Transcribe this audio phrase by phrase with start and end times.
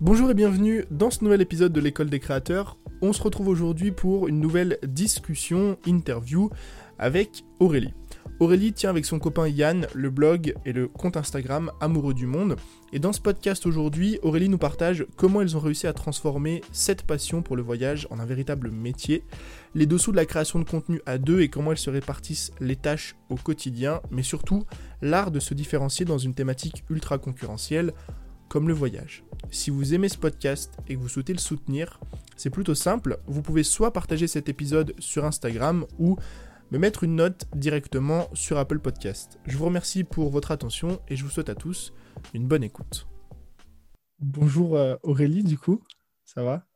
[0.00, 2.78] Bonjour et bienvenue dans ce nouvel épisode de l'école des créateurs.
[3.02, 6.50] On se retrouve aujourd'hui pour une nouvelle discussion, interview
[6.98, 7.94] avec Aurélie.
[8.38, 12.56] Aurélie tient avec son copain Yann le blog et le compte Instagram Amoureux du Monde.
[12.92, 17.04] Et dans ce podcast aujourd'hui, Aurélie nous partage comment elles ont réussi à transformer cette
[17.04, 19.24] passion pour le voyage en un véritable métier,
[19.74, 22.76] les dessous de la création de contenu à deux et comment elles se répartissent les
[22.76, 24.64] tâches au quotidien, mais surtout
[25.00, 27.94] l'art de se différencier dans une thématique ultra concurrentielle
[28.48, 29.24] comme le voyage.
[29.50, 32.00] Si vous aimez ce podcast et que vous souhaitez le soutenir,
[32.36, 36.16] c'est plutôt simple, vous pouvez soit partager cet épisode sur Instagram ou
[36.72, 39.38] me mettre une note directement sur Apple Podcast.
[39.46, 41.92] Je vous remercie pour votre attention et je vous souhaite à tous
[42.34, 43.06] une bonne écoute.
[44.18, 45.82] Bonjour euh, Aurélie, du coup,
[46.24, 46.66] ça va?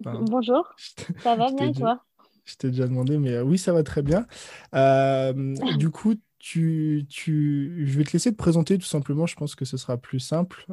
[0.00, 0.74] Bonjour,
[1.18, 2.02] ça va bien et toi?
[2.44, 4.26] Je t'ai déjà demandé, mais euh, oui, ça va très bien.
[4.74, 9.54] Euh, du coup, tu, tu, je vais te laisser te présenter tout simplement, je pense
[9.54, 10.64] que ce sera plus simple.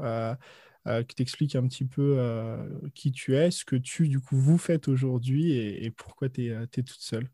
[0.85, 2.19] Euh, qui t'explique un petit peu
[2.93, 6.49] qui tu es, ce que tu, du coup, vous faites aujourd'hui et, pourquoi tu es,
[6.49, 7.29] es, toute seule.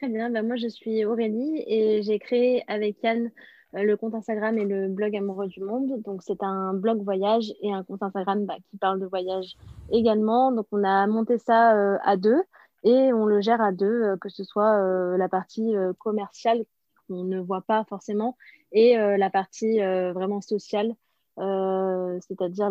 [0.00, 3.30] Très bien, bah, moi je suis Aurélie et j'ai créé avec Yann
[3.74, 6.00] euh, le compte Instagram et le blog Amoureux du Monde.
[6.06, 9.58] Donc c'est un blog voyage et un compte Instagram bah, qui parle de voyage
[9.92, 10.52] également.
[10.52, 12.42] Donc on a monté ça euh, à deux
[12.82, 16.64] et on le gère à deux, euh, que ce soit la partie commerciale
[17.06, 18.38] qu'on ne voit pas forcément
[18.72, 20.94] et la partie vraiment sociale,
[21.36, 22.70] c'est-à-dire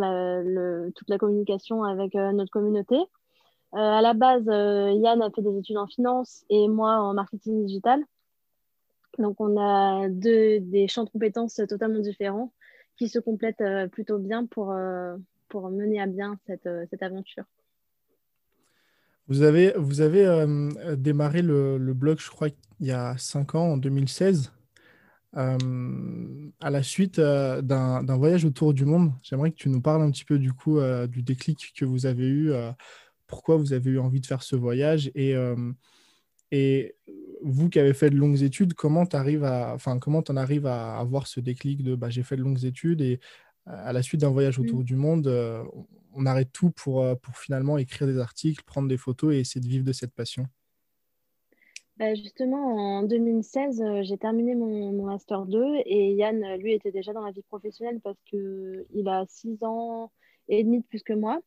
[0.95, 2.95] toute la communication avec notre communauté.
[3.75, 7.13] Euh, à la base, euh, Yann a fait des études en finance et moi en
[7.13, 8.03] marketing digital.
[9.19, 12.51] Donc, on a deux, des champs de compétences totalement différents
[12.97, 14.75] qui se complètent euh, plutôt bien pour,
[15.49, 17.43] pour mener à bien cette, cette aventure.
[19.27, 20.25] Vous avez, vous avez
[20.97, 22.47] démarré le, blog, je crois,
[22.79, 24.51] il y a cinq ans, en 2016,
[25.33, 25.57] à
[26.71, 29.11] la suite d'un voyage autour du monde.
[29.21, 32.25] J'aimerais que tu nous parles un petit peu du coup du déclic que vous avez
[32.25, 32.51] eu
[33.29, 35.71] pourquoi vous avez eu envie de faire ce voyage et, euh,
[36.51, 36.95] et
[37.41, 40.65] vous qui avez fait de longues études, comment tu arrives à, enfin, comment en arrives
[40.65, 43.21] à avoir ce déclic de bah, j'ai fait de longues études et
[43.65, 45.63] à la suite d'un voyage autour du monde, euh,
[46.15, 49.61] on arrête tout pour, euh, pour finalement écrire des articles, prendre des photos et essayer
[49.61, 50.47] de vivre de cette passion?
[51.97, 57.13] Bah, Justement, en 2016, j'ai terminé mon, mon, Master 2 et Yann, lui, était déjà
[57.13, 60.11] dans la vie professionnelle parce qu'il a 6 ans
[60.47, 61.39] et demi de plus que moi.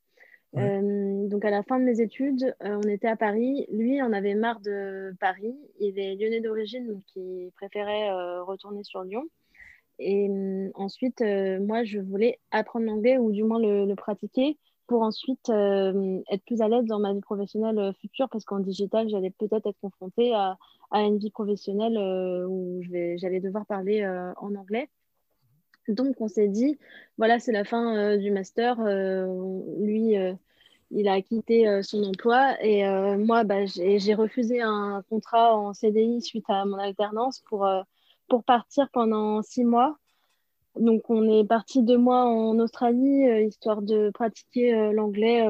[0.56, 3.66] Euh, donc à la fin de mes études, euh, on était à Paris.
[3.70, 5.56] Lui, on avait marre de Paris.
[5.80, 9.24] Il est lyonnais d'origine, donc il préférait euh, retourner sur Lyon.
[9.98, 10.28] Et
[10.74, 11.22] ensuite,
[11.60, 14.58] moi, je voulais apprendre l'anglais ou du moins le, pratiquer
[14.88, 19.30] pour ensuite être plus à l'aise dans ma vie professionnelle future parce qu'en digital, j'allais
[19.30, 20.58] peut-être être confrontée à,
[20.91, 21.96] à, une vie professionnelle
[22.48, 22.80] où
[23.16, 24.04] j'allais devoir parler
[24.38, 24.88] en anglais.
[25.88, 26.78] Donc, on s'est dit,
[27.19, 28.78] voilà, c'est la fin euh, du master.
[28.81, 29.26] Euh,
[29.81, 30.32] lui, euh,
[30.91, 32.84] il a quitté son emploi et
[33.16, 37.66] moi, bah, j'ai refusé un contrat en CDI suite à mon alternance pour,
[38.28, 39.97] pour partir pendant six mois.
[40.76, 45.41] Donc, on est parti deux mois en Australie, histoire de pratiquer l'anglais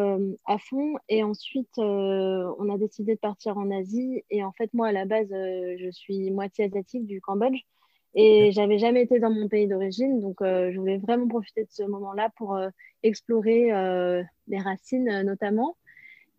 [0.47, 0.95] à fond.
[1.09, 4.23] Et ensuite, on a décidé de partir en Asie.
[4.31, 7.65] Et en fait, moi, à la base, je suis moitié asiatique du Cambodge.
[8.15, 11.71] Et j'avais jamais été dans mon pays d'origine, donc euh, je voulais vraiment profiter de
[11.71, 12.69] ce moment-là pour euh,
[13.03, 15.77] explorer euh, les racines notamment.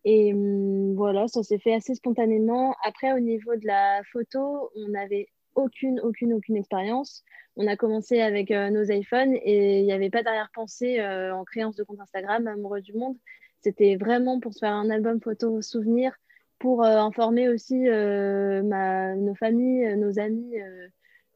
[0.06, 2.76] Et hum, voilà, ça s'est fait assez spontanément.
[2.84, 7.24] Après, au niveau de la photo, on n'avait aucune, aucune, aucune expérience.
[7.56, 11.00] On a commencé avec nos iPhones et il n'y avait pas d'arrière-pensée
[11.32, 13.16] en créance de compte Instagram, amoureux du monde.
[13.62, 16.16] C'était vraiment pour se faire un album photo souvenir,
[16.58, 20.56] pour informer aussi ma, nos familles, nos amis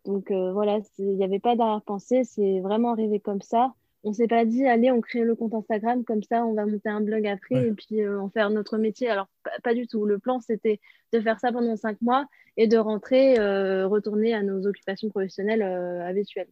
[0.07, 3.73] donc euh, voilà, il n'y avait pas d'arrière-pensée, c'est vraiment arrivé comme ça.
[4.03, 6.65] On ne s'est pas dit, allez, on crée le compte Instagram, comme ça, on va
[6.65, 9.09] monter un blog après et puis euh, on faire notre métier.
[9.09, 9.27] Alors,
[9.63, 10.05] pas, du tout.
[10.05, 10.79] Le plan, c'était
[11.11, 12.25] de faire ça pendant cinq mois
[12.55, 16.47] et de rentrer, euh, retourner à nos occupations professionnelles habituelles.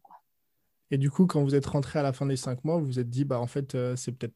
[0.92, 3.00] Et du coup, quand vous êtes rentré à la fin des cinq mois, vous vous
[3.00, 4.36] êtes dit, bah, en fait, c'est peut-être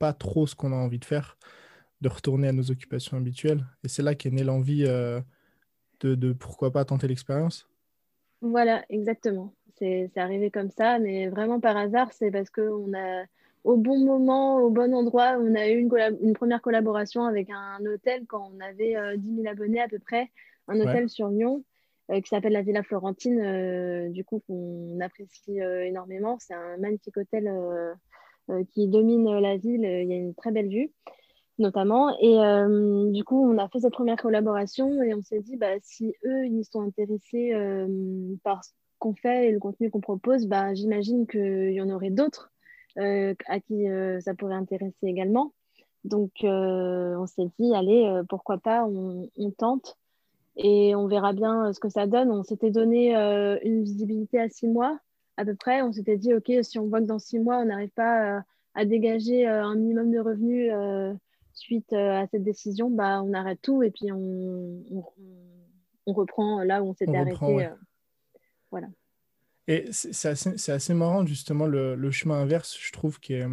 [0.00, 1.38] pas trop ce qu'on a envie de faire,
[2.00, 3.64] de retourner à nos occupations habituelles.
[3.84, 5.22] Et c'est là qu'est née l'envie de,
[6.00, 7.68] de pourquoi pas tenter l'expérience
[8.40, 9.54] voilà, exactement.
[9.78, 13.24] C'est arrivé comme ça, mais vraiment par hasard, c'est parce qu'on a,
[13.64, 15.90] au bon moment, au bon endroit, on a eu une,
[16.22, 19.98] une première collaboration avec un hôtel quand on avait 10 euh, 000 abonnés à peu
[19.98, 20.30] près,
[20.68, 21.64] un hôtel sur Lyon
[22.10, 26.38] euh, qui s'appelle la Villa Florentine, euh, du coup, qu'on apprécie énormément.
[26.40, 27.50] C'est un magnifique hôtel
[28.72, 30.90] qui domine la ville, il y a une très belle vue.
[31.58, 32.16] Notamment.
[32.20, 35.74] Et euh, du coup, on a fait cette première collaboration et on s'est dit, bah,
[35.82, 37.52] si eux, ils sont intéressés
[38.42, 42.10] par ce qu'on fait et le contenu qu'on propose, bah, j'imagine qu'il y en aurait
[42.10, 42.52] d'autres
[42.96, 43.86] à qui
[44.20, 45.52] ça pourrait intéresser également.
[46.04, 49.96] Donc, on s'est dit, allez, pourquoi pas, on, on, tente
[50.56, 52.30] et on verra bien ce que ça donne.
[52.30, 54.98] On s'était donné une visibilité à six mois
[55.36, 55.82] à peu près.
[55.82, 58.42] On s'était dit, OK, si on voit que dans six mois, on n'arrive pas
[58.74, 60.70] à dégager un minimum de revenus
[61.56, 65.04] suite à cette décision, bah, on arrête tout et puis on,
[66.06, 67.68] on, reprend là où on s'était arrêté.
[68.70, 68.88] voilà.
[69.68, 73.46] Et c'est assez, assez, marrant, justement, le, le, chemin inverse, je trouve, qui est,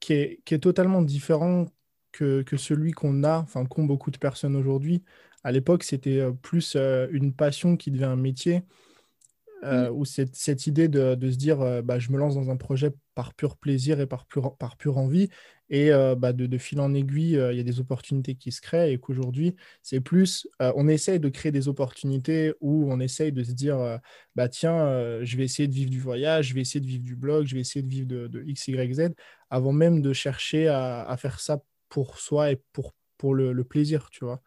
[0.00, 1.66] qui est, qui est totalement différent
[2.12, 5.04] que, que celui qu'on a, enfin, qu'ont beaucoup de personnes aujourd'hui.
[5.44, 8.62] À l'époque, c'était plus une passion qui devient un métier.
[9.64, 12.50] Euh, ou cette, cette, idée de, de se dire euh, bah, je me lance dans
[12.50, 15.30] un projet par pur plaisir et par pure, par pure envie,
[15.70, 18.60] et euh, bah, de, de, fil en aiguille, il y a des opportunités qui se
[18.60, 23.42] créent, et qu'aujourd'hui, c'est plus, on essaye de créer des opportunités où on essaye de
[23.42, 23.98] se dire
[24.34, 27.16] bah, tiens, je vais essayer de vivre du voyage, je vais essayer de vivre du
[27.16, 29.14] blog, je vais essayer de vivre de, de X, Y, Z,
[29.48, 33.64] avant même de chercher à, à, faire ça pour soi et pour, pour le, le
[33.64, 34.42] plaisir, tu vois.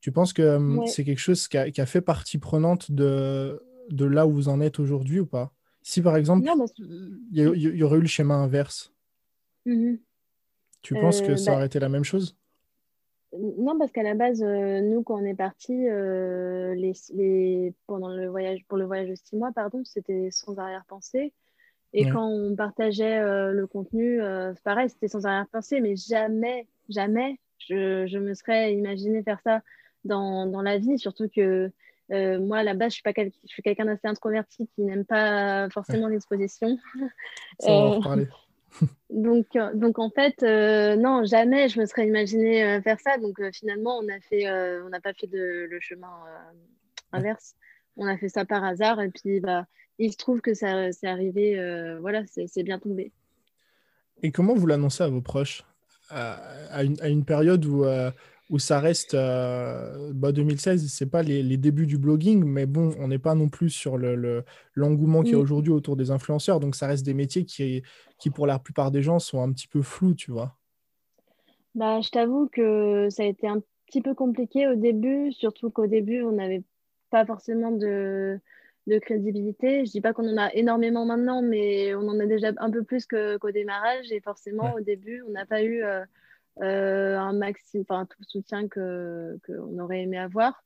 [0.00, 3.60] Tu penses que c'est quelque chose qui a, qui a, fait partie prenante de,
[3.90, 5.52] de là où vous en êtes aujourd'hui ou pas?
[5.82, 6.48] Si par exemple,
[7.30, 8.92] il y, aurait eu le schéma inverse,
[9.66, 10.00] mm-hmm.
[10.82, 12.36] tu penses que ça euh, bah aurait été la même chose?
[13.32, 18.26] Non, parce qu'à la base, euh, nous, quand on est parti, euh, les, pendant le
[18.26, 21.32] voyage, pour le voyage de six mois, pardon, c'était sans arrière-pensée.
[21.92, 23.22] Et quand on partageait
[23.52, 24.20] le contenu,
[24.64, 29.62] pareil, c'était sans arrière-pensée, mais jamais, jamais, je, je, me serais imaginé faire ça
[30.04, 31.70] dans, dans la vie, surtout que
[32.12, 35.04] euh, moi, à la base, je suis, pas je suis quelqu'un d'assez introverti qui n'aime
[35.04, 36.78] pas forcément l'exposition.
[37.66, 38.26] Euh,
[39.10, 43.16] donc, euh, donc, en fait, non, jamais je me serais imaginé faire ça.
[43.16, 44.50] Donc, finalement, on a fait,
[44.82, 46.12] on n'a pas fait de, le chemin
[47.12, 47.54] inverse.
[47.96, 49.00] On a fait ça par hasard.
[49.00, 49.66] Et puis, bah,
[49.98, 51.56] il se trouve que ça c'est arrivé.
[52.00, 53.10] voilà, c'est bien tombé.
[54.22, 55.64] Et comment vous l'annoncez à vos proches?
[56.10, 57.84] À, une, à, une, période où
[58.50, 62.94] où ça reste euh, bah 2016, c'est pas les, les, débuts du blogging, mais bon,
[63.00, 64.44] on n'est pas non plus sur le,
[64.74, 65.42] l'engouement qu'il y a mm.
[65.42, 67.82] aujourd'hui autour des influenceurs, donc ça reste des métiers qui,
[68.18, 70.54] qui, pour la plupart des gens, sont un petit peu flous, tu vois.
[71.74, 75.86] Bah, je t'avoue que ça a été un petit peu compliqué au début, surtout qu'au
[75.86, 76.62] début, on n'avait
[77.10, 78.38] pas forcément de,
[78.86, 79.84] de crédibilité.
[79.84, 82.84] Je dis pas qu'on en a énormément maintenant, mais on en a déjà un peu
[82.84, 85.82] plus qu'au démarrage, et forcément, au début, on n'a pas eu...
[85.82, 86.04] Euh,
[86.60, 90.62] un maximum, enfin tout le soutien que qu'on aurait aimé avoir.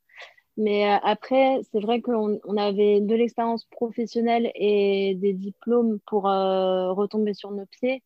[0.56, 6.28] Mais euh, après, c'est vrai qu'on on avait de l'expérience professionnelle et des diplômes pour
[6.28, 8.02] euh, retomber sur nos pieds.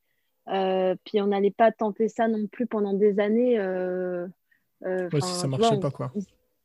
[0.46, 3.58] puis on n'allait pas tenter ça non plus pendant des années.
[3.60, 6.12] ouais, si ça marchait pas, quoi.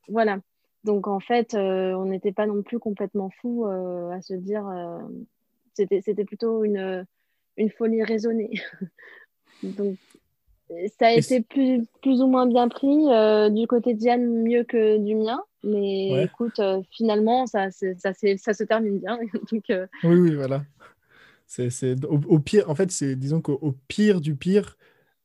[0.08, 0.38] Voilà.
[0.84, 4.64] Donc en fait, on n'était pas non plus complètement fou à se dire.
[5.74, 7.04] C'était plutôt une,
[7.56, 8.60] une folie raisonnée.
[9.62, 9.96] Donc
[10.98, 14.64] ça a été plus, plus ou moins bien pris euh, du côté de Diane, mieux
[14.64, 15.42] que du mien.
[15.62, 19.18] Mais écoute, euh, finalement, ça, ça, ça, se termine bien.
[19.70, 20.64] Euh, oui, oui, voilà.
[21.46, 24.76] C'est, au, pire, en fait, c'est disons qu'au pire du pire,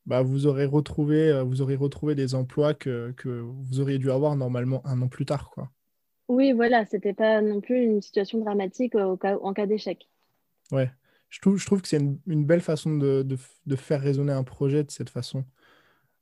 [0.06, 4.36] bah, vous, aurez retrouvé, vous aurez retrouvé des emplois que, que, vous auriez dû avoir
[4.36, 5.52] normalement un an plus tard.
[5.52, 5.70] Quoi.
[6.28, 10.10] Oui, voilà, c'était pas non plus une situation dramatique au cas, en cas d'échec.
[10.72, 10.90] Ouais
[11.36, 14.86] je trouve, je trouve que c'est une, belle façon de, de, faire résonner un projet
[14.86, 15.44] de cette façon.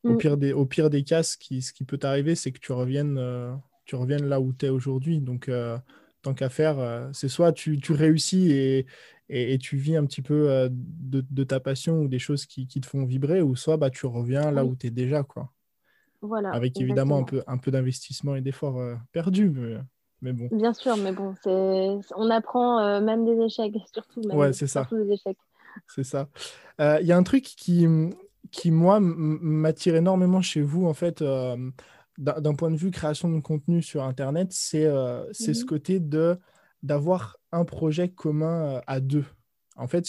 [0.03, 0.17] Au, mm.
[0.17, 2.71] pire des, au pire des cas, ce qui, ce qui peut t'arriver, c'est que tu
[2.71, 3.53] reviennes, euh,
[3.85, 5.19] tu reviennes là où tu es aujourd'hui.
[5.19, 5.77] Donc, euh,
[6.23, 8.87] tant qu'à faire, euh, c'est soit tu, tu réussis et,
[9.29, 12.81] et, tu vis un petit peu de, de, ta passion ou des choses qui, qui,
[12.81, 15.21] te font vibrer, ou soit bah, tu reviens là où tu es déjà.
[15.21, 15.53] Quoi.
[16.23, 19.51] Voilà, Avec évidemment un peu, un peu d'investissement et d'efforts perdus.
[19.51, 19.77] Mais
[20.31, 20.47] bon.
[20.51, 24.21] Bien sûr, mais bon, on apprend euh, même des échecs, surtout.
[24.21, 24.87] ouais, c'est ça.
[24.91, 25.37] Des échecs.
[25.87, 26.29] C'est ça.
[26.79, 27.85] Il y a un truc qui,
[28.51, 31.57] qui moi, m'attire énormément chez vous, en fait, euh,
[32.17, 35.65] d'un point de vue création de contenu sur Internet, c'est euh, ce mhm.
[35.65, 36.37] côté de
[36.83, 39.25] d'avoir un projet commun à deux.
[39.77, 40.05] En fait,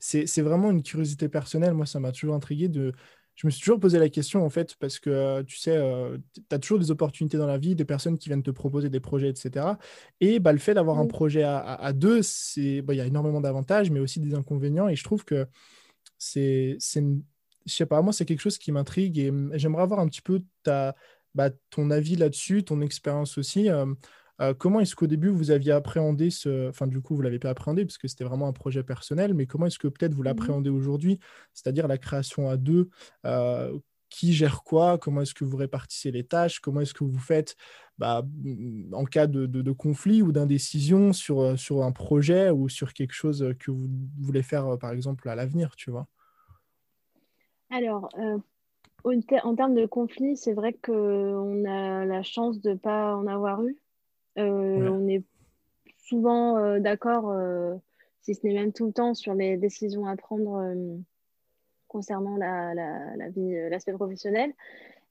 [0.00, 1.72] c'est vraiment une curiosité personnelle.
[1.72, 2.92] Moi, ça m'a toujours intrigué de,
[3.36, 6.16] je me suis toujours posé la question, en fait, parce que euh, tu sais, euh,
[6.34, 8.98] tu as toujours des opportunités dans la vie, des personnes qui viennent te proposer des
[9.00, 9.66] projets, etc.
[10.20, 13.42] Et bah, le fait d'avoir un projet à, deux, c'est, bah, il y a énormément
[13.42, 14.88] d'avantages, mais aussi des inconvénients.
[14.88, 15.46] Et je trouve que
[16.18, 17.04] c'est, c'est
[17.66, 20.42] je sais pas, moi, c'est quelque chose qui m'intrigue et, j'aimerais avoir un petit peu
[20.62, 20.94] ta,
[21.34, 23.68] bah, ton avis là-dessus, ton expérience aussi.
[23.68, 23.86] Euh,
[24.40, 27.50] euh, comment est-ce qu'au début vous aviez appréhendé ce, enfin du coup vous l'avez pas
[27.50, 30.26] appréhendé parce que c'était vraiment un projet personnel, mais comment est-ce que peut-être vous mmh
[30.26, 31.18] l'appréhendez aujourd'hui,
[31.54, 32.90] c'est-à-dire la création à deux
[33.24, 33.78] euh,
[34.08, 37.56] qui gère quoi, comment est-ce que vous répartissez les tâches, comment est-ce que vous faites
[37.98, 38.24] bah,
[38.92, 43.70] en cas de, conflit ou d'indécision sur, sur un projet ou sur quelque chose que
[43.70, 43.88] vous
[44.20, 46.06] voulez faire, par exemple, à l'avenir, tu vois?
[47.70, 48.08] Alors,
[49.04, 53.62] en termes de conflit, c'est vrai qu'on a la chance de ne pas en avoir
[53.64, 53.76] eu.
[54.36, 55.24] On est
[55.98, 57.34] souvent d'accord,
[58.22, 60.76] si ce n'est même tout le temps, sur les décisions à prendre
[61.96, 64.52] concernant la, la, vie, euh, l'aspect professionnel.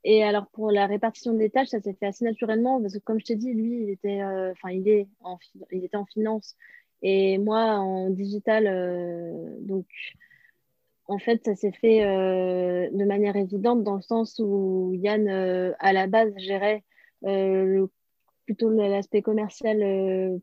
[0.04, 3.20] Et alors pour la répartition des tâches, ça s'est fait assez naturellement parce que comme
[3.20, 5.40] je t'ai dit, lui, il était, euh, enfin, il est en,
[5.72, 6.56] il était en finance
[7.02, 8.68] et moi en digital.
[8.68, 9.88] Euh, donc
[11.08, 15.28] en fait, ça s'est fait de manière évidente dans le sens où Yann,
[15.80, 16.84] à la base, gérait
[17.22, 17.90] le,
[18.46, 20.40] plutôt l'aspect commercial,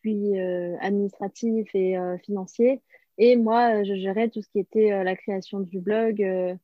[0.00, 0.38] puis
[0.80, 2.82] administratif et financier.
[3.18, 6.22] Et moi, je gérais tout ce qui était euh, la création du blog.
[6.22, 6.54] Euh,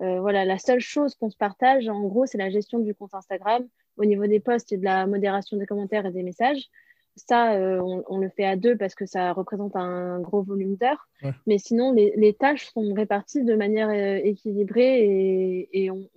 [0.00, 3.14] euh, voilà, la seule chose qu'on se partage, en gros, c'est la gestion du compte
[3.14, 6.68] Instagram au niveau des posts et de la modération des commentaires et des messages.
[7.16, 11.08] Ça, on, le fait à deux parce que ça représente un gros volume d'heures.
[11.46, 16.08] Mais sinon, les, tâches sont réparties de manière équilibrée et, on,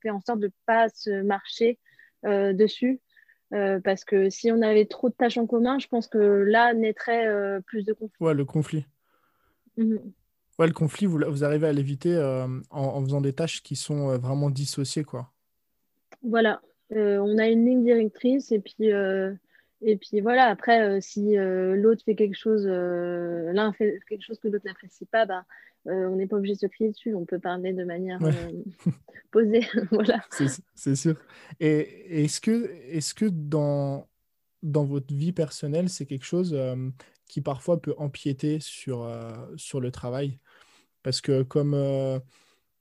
[0.00, 1.80] fait en sorte de ne pas se marcher
[2.22, 3.00] dessus.
[3.50, 7.60] Parce que si on avait trop de tâches en commun, je pense que là naîtrait
[7.66, 8.24] plus de conflits.
[8.24, 8.84] Ouais, le conflit.
[10.58, 14.10] Ouais, le conflit, vous, vous arrivez à l'éviter euh, en, faisant des tâches qui sont
[14.10, 15.30] euh, vraiment dissociées, quoi.
[16.22, 18.88] Voilà, euh, on a une ligne directrice et puis,
[19.82, 24.64] et puis voilà, après, si l'autre fait quelque chose, l'un fait quelque chose que l'autre
[24.64, 25.44] n'apprécie pas, bah,
[25.86, 28.18] on n'est pas obligé de se crier dessus, on peut parler de manière
[29.30, 29.66] posée.
[29.90, 30.24] voilà.
[30.74, 31.16] C'est sûr.
[31.60, 34.08] Et est-ce que, est -ce que dans,
[34.62, 36.56] dans votre vie personnelle, c'est quelque chose
[37.28, 40.38] qui parfois peut empiéter sur, euh, sur le travail?
[41.04, 42.18] Parce que comme euh,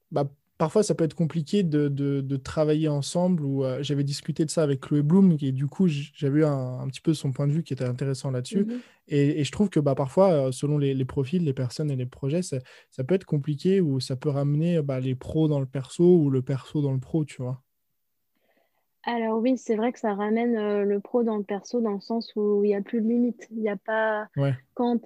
[0.10, 4.50] bah, parfois ça peut être compliqué de, de, travailler ensemble, ou euh, j'avais discuté de
[4.50, 7.54] ça avec Chloé Bloom, et du coup j'avais eu un, petit peu son point de
[7.54, 8.66] vue qui était intéressant là-dessus.
[8.66, 8.80] Mhm.
[9.08, 12.06] et, et, je trouve que bah, parfois, selon les, les, profils, les personnes et les
[12.06, 12.58] projets, ça,
[12.92, 16.30] ça peut être compliqué, ou ça peut ramener bah, les pros dans le perso, ou
[16.30, 17.62] le perso dans le pro, tu vois.
[19.06, 22.00] Alors oui, c'est vrai que ça ramène euh, le pro dans le perso dans le
[22.00, 23.48] sens où il n'y a plus de limite.
[23.52, 24.30] Il n'y a pas
[24.76, 25.02] quand,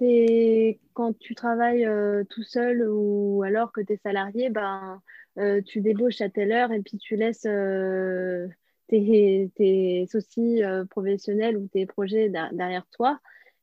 [0.92, 5.02] quand tu travailles euh, tout seul ou alors que tu es salarié, ben,
[5.38, 7.48] euh, tu débauches à telle heure et puis tu laisses
[8.86, 13.18] tes, tes soucis professionnels ou tes projets derrière toi.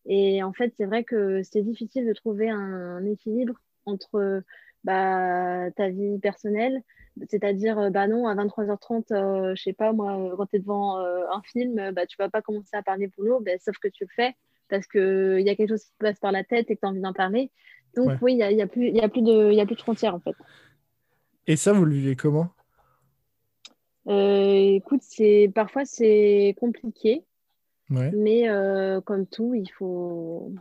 [0.06, 4.44] Et en fait, c'est vrai que c'est difficile de trouver un équilibre entre
[4.86, 6.82] bah, ta vie personnelle,
[7.28, 10.60] c'est-à-dire, euh, bah non, à 23h30, euh, je sais pas, moi, euh, quand tu es
[10.60, 14.04] devant un film, bah, tu vas pas commencer à parler boulot, bah, sauf que tu
[14.04, 14.36] le fais
[14.70, 16.86] parce qu'il y a quelque chose qui te passe par la tête et que tu
[16.86, 17.52] as envie d'en parler.
[17.96, 19.76] Donc, oui, il n'y a, y a, plus, y a, plus de, y a plus
[19.76, 20.36] de frontières, en fait.
[21.48, 22.50] Et ça, vous le vivez comment?
[24.08, 27.24] Écoute, c'est parfois, c'est compliqué.
[27.90, 28.48] Mais
[29.06, 30.52] comme tout, il faut,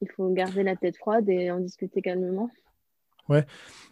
[0.00, 2.50] il faut garder la tête froide et en discuter calmement.
[3.28, 3.46] Ouais,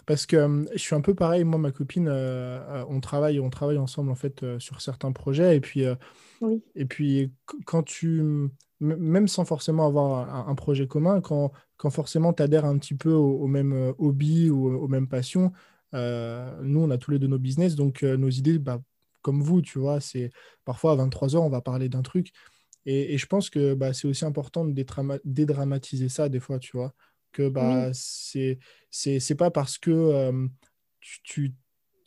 [0.07, 3.49] parce que je suis un peu pareil, moi, ma copine, euh, euh, on travaille, on
[3.49, 5.85] travaille ensemble en fait euh, sur certains projets, et puis,
[6.75, 7.33] et puis
[7.65, 12.79] quand tu, même sans forcément avoir un, projet commun, quand, quand forcément tu adhères un
[12.79, 15.53] petit peu au, même hobby ou aux, mêmes passions,
[15.93, 18.81] nous, on a tous les deux nos business, donc nos idées, bah,
[19.23, 20.31] comme vous, tu vois, c'est
[20.65, 22.33] parfois à 23h, on va parler d'un truc,
[22.87, 24.73] et, et, je pense que bah, c'est aussi important de
[25.25, 26.95] dédramatiser ça des fois, tu vois
[27.33, 28.59] que bah, c'est
[28.91, 30.49] c'est pas parce que
[31.23, 31.55] tu,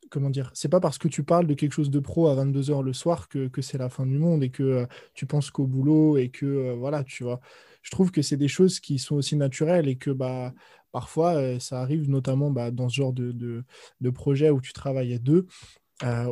[0.09, 2.83] comment dire c'est pas parce que tu parles de quelque chose de pro à 22h
[2.83, 6.17] le soir que, que c'est la fin du monde et que tu penses qu'au boulot
[6.17, 7.39] et que voilà tu vois.
[7.81, 10.53] Je trouve que c'est des choses qui sont aussi naturelles et que bah
[10.91, 13.63] parfois ça arrive notamment bah, dans ce genre de, de,
[13.99, 15.47] de, projet où tu travailles à deux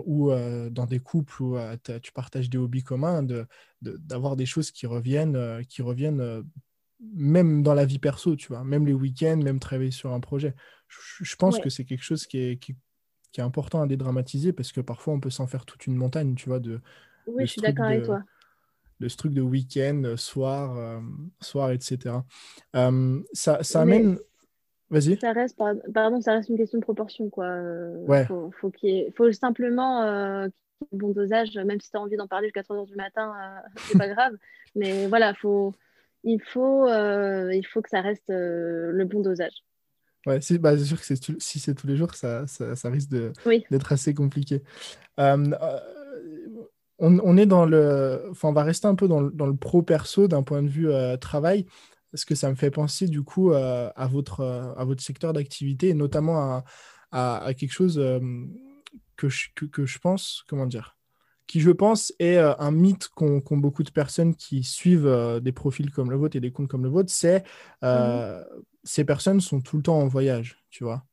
[0.05, 0.31] ou
[0.69, 1.57] dans des couples où
[2.01, 3.25] tu partages des hobbies communs,
[3.81, 6.43] d'avoir de, des choses qui reviennent, qui reviennent
[7.13, 10.53] même dans la vie perso, tu vois, même les week-ends, même travailler sur un projet.
[10.88, 12.75] Je, pense que c'est quelque chose qui est, qui,
[13.38, 16.50] est important à dédramatiser parce que parfois on peut s'en faire toute une montagne, tu
[16.50, 16.60] vois.
[16.60, 16.81] De,
[17.27, 18.22] oui, je suis d'accord avec toi.
[19.00, 21.00] Le truc de week-end, soir, euh,
[21.39, 22.17] soir, etc.
[22.75, 24.20] Euh, ça, ça amène.
[24.91, 25.17] Vas-y.
[25.20, 25.58] Ça reste,
[25.93, 27.46] pardon, ça reste une question de proportion, quoi.
[27.46, 28.25] Euh, ouais.
[28.25, 31.98] Faut, faut, qu'il faut simplement euh, qu'il y ait un bon dosage, même si tu
[31.98, 33.34] as envie d'en parler jusqu'à 3 h du matin,
[33.77, 34.34] c'est pas grave.
[34.75, 35.74] Mais voilà, faut
[36.23, 39.63] il faut, euh, il faut que ça reste euh, le bon dosage.
[40.27, 44.13] Ouais, c'est bah, sûr que si c'est tous les jours, ça, ça, risque d'être assez
[44.13, 44.61] compliqué.
[45.19, 45.51] Euh,
[46.99, 48.27] on, on, est dans le.
[48.29, 51.65] Enfin, on va rester un peu dans le, pro-perso d'un point de vue travail,
[52.11, 54.43] parce que ça me fait penser du coup à, votre,
[54.77, 56.63] à votre secteur d'activité, et notamment
[57.11, 57.99] à, à, quelque chose
[59.17, 60.99] que je, que, je pense, comment dire,
[61.51, 66.10] qui je pense est un mythe qu'ont beaucoup de personnes qui suivent des profils comme
[66.10, 67.43] le vôtre et des comptes comme le vôtre, c'est
[67.81, 68.41] mmh
[68.84, 71.05] ces personnes sont tout le temps en voyage, tu vois.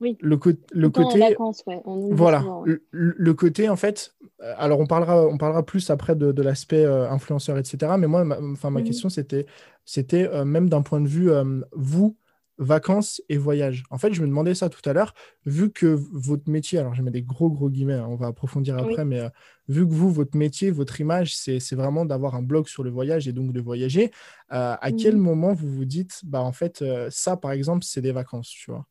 [0.00, 0.18] Oui.
[0.20, 0.38] Le,
[0.72, 1.20] le côté.
[1.20, 1.80] Vacances, ouais.
[1.84, 2.44] voilà.
[2.90, 4.14] Le, côté, en fait.
[4.42, 7.92] Euh, alors, on parlera, on parlera plus après de, l'aspect euh, influenceur, etc.
[7.98, 8.86] Mais moi, ma, enfin, ma mhm.
[8.86, 9.46] question, c'était,
[9.84, 11.30] c'était euh, même d'un point de vue,
[11.70, 12.16] vous,
[12.58, 13.84] vacances et voyages.
[13.90, 15.14] En fait, je me demandais ça tout à l'heure,
[15.46, 18.78] vu que votre métier, alors je mets des gros, gros guillemets, hein, on va approfondir
[18.78, 19.20] après, mais
[19.68, 23.26] vu que vous, votre métier, votre image, c'est, vraiment d'avoir un blog sur le voyage
[23.28, 24.10] et donc de voyager,
[24.48, 25.22] à quel mhm.
[25.22, 28.86] moment vous vous dites, bah, en fait, ça, par exemple, c'est des vacances, tu vois?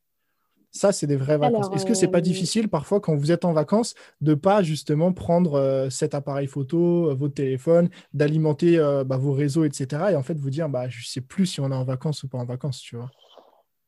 [0.71, 1.67] Ça, c'est des vraies vacances.
[1.75, 5.11] Est-ce que c'est pas euh, difficile parfois quand vous êtes en vacances de pas justement
[5.11, 10.11] prendre euh, cet appareil photo, euh, votre téléphone, d'alimenter bah, vos réseaux, etc.
[10.11, 12.29] Et en fait vous dire, bah, je sais plus si on est en vacances ou
[12.29, 13.11] pas en vacances, tu vois?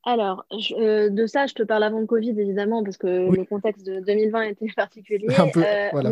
[0.05, 3.99] Alors, de ça, je te parle avant le Covid, évidemment, parce que le contexte de
[4.01, 5.27] 2020 était particulier.
[5.37, 6.11] Un peu, voilà.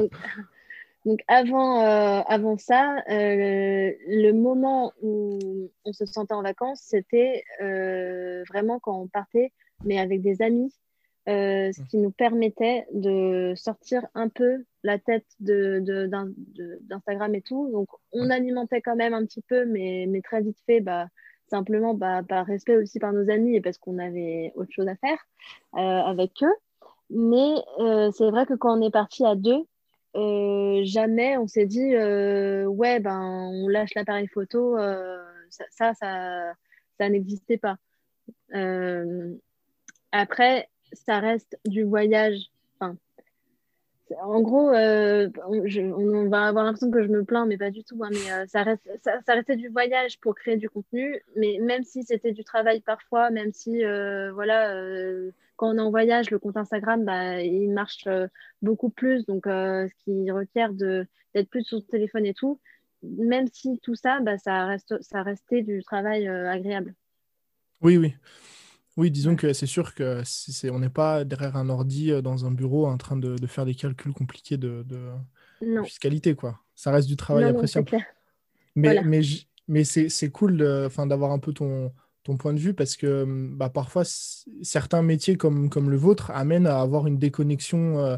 [1.05, 8.99] Donc, avant, avant ça, le moment où on se sentait en vacances, c'était vraiment quand
[8.99, 9.51] on partait
[9.85, 10.73] mais avec des amis,
[11.29, 17.69] euh, ce qui nous permettait de sortir un peu la tête d'Instagram de, et tout.
[17.71, 21.07] Donc, on alimentait quand même un petit peu, mais, mais très vite fait, bah,
[21.51, 24.95] simplement bah, par respect aussi par nos amis et parce qu'on avait autre chose à
[24.95, 25.19] faire
[25.75, 26.55] euh, avec eux.
[27.09, 29.63] Mais euh, c'est vrai que quand on est parti à deux,
[30.85, 34.77] jamais on s'est dit ouais, ben, on lâche l'appareil photo.
[35.49, 36.53] ça, ça,
[36.97, 37.77] ça n'existait pas.
[40.11, 42.51] Après, ça reste du voyage.
[44.21, 48.01] En gros, euh, on, va avoir l'impression que je me plains, mais pas du tout.
[48.03, 51.21] Hein, mais euh, ça, reste, ça, restait du voyage pour créer du contenu.
[51.35, 54.75] Mais même si c'était du travail parfois, même si, euh, voilà,
[55.55, 58.07] quand on est en voyage, le compte Instagram, bah, il marche
[58.61, 59.25] beaucoup plus.
[59.25, 62.59] Donc, ce qui requiert d'être plus sur le téléphone et tout.
[63.03, 64.65] Même si tout ça, bah, ça
[65.23, 66.95] restait du travail agréable.
[67.81, 68.13] Oui, oui.
[68.97, 72.45] Oui, disons que c'est sûr que c'est, on n'est pas derrière un ordi euh, dans
[72.45, 74.85] un bureau en train de, faire des calculs compliqués de,
[75.85, 76.59] fiscalité, quoi.
[76.75, 77.89] Ça reste du travail appréciable.
[78.75, 79.21] Mais, mais,
[79.67, 81.91] mais c'est, cool d'avoir un peu ton,
[82.23, 84.03] ton point de vue parce que hum, bah, parfois,
[84.61, 87.99] certains métiers comme, comme le vôtre amènent à avoir une déconnexion.
[87.99, 88.17] Euh,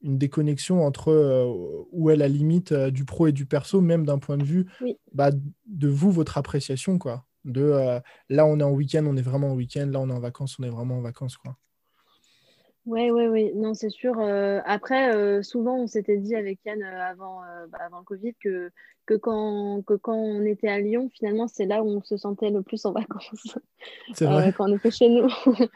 [0.00, 1.44] une déconnexion entre euh,
[1.90, 4.66] où est la limite du pro et du perso, même d'un point de vue
[5.12, 5.32] bah,
[5.66, 6.98] de vous, votre appréciation.
[6.98, 7.26] quoi.
[7.48, 9.86] De euh, là, on est en week-end, on est vraiment en week-end.
[9.90, 11.36] Là, on est en vacances, on est vraiment en vacances.
[11.36, 11.56] Quoi.
[12.88, 13.52] Oui, oui, oui.
[13.54, 14.18] Non, c'est sûr.
[14.18, 18.70] Euh, après, euh, souvent, on s'était dit avec Yann avant, bah, avant le Covid que,
[19.04, 22.48] que, quand, que quand on était à Lyon, finalement, c'est là où on se sentait
[22.48, 23.58] le plus en vacances.
[24.14, 24.54] C'est vrai.
[24.56, 25.28] quand on était chez nous.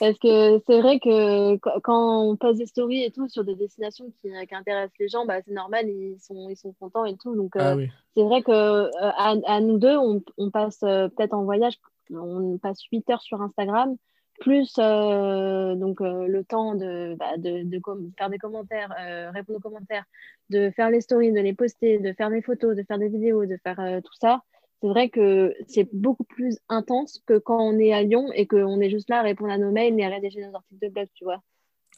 [0.00, 4.06] Parce que c'est vrai que quand on passe des stories et tout sur des destinations
[4.22, 7.36] qui, qui intéressent les gens, bah, c'est normal, ils sont, ils sont contents et tout.
[7.36, 7.76] Donc, ah
[8.16, 11.74] c'est vrai que à, à, nous deux, on, on passe peut-être en voyage,
[12.10, 13.98] on passe 8 heures sur Instagram
[14.40, 17.80] plus euh, donc euh, le temps de, bah, de, de
[18.18, 20.04] faire des commentaires, euh, répondre aux commentaires,
[20.50, 23.46] de faire les stories, de les poster, de faire des photos, de faire des vidéos,
[23.46, 24.42] de faire tout ça,
[24.80, 28.80] c'est vrai que c'est beaucoup plus intense que quand on est à Lyon et qu'on
[28.80, 31.08] est juste là à répondre à nos mails et à rédiger nos articles de blog,
[31.14, 31.42] tu vois.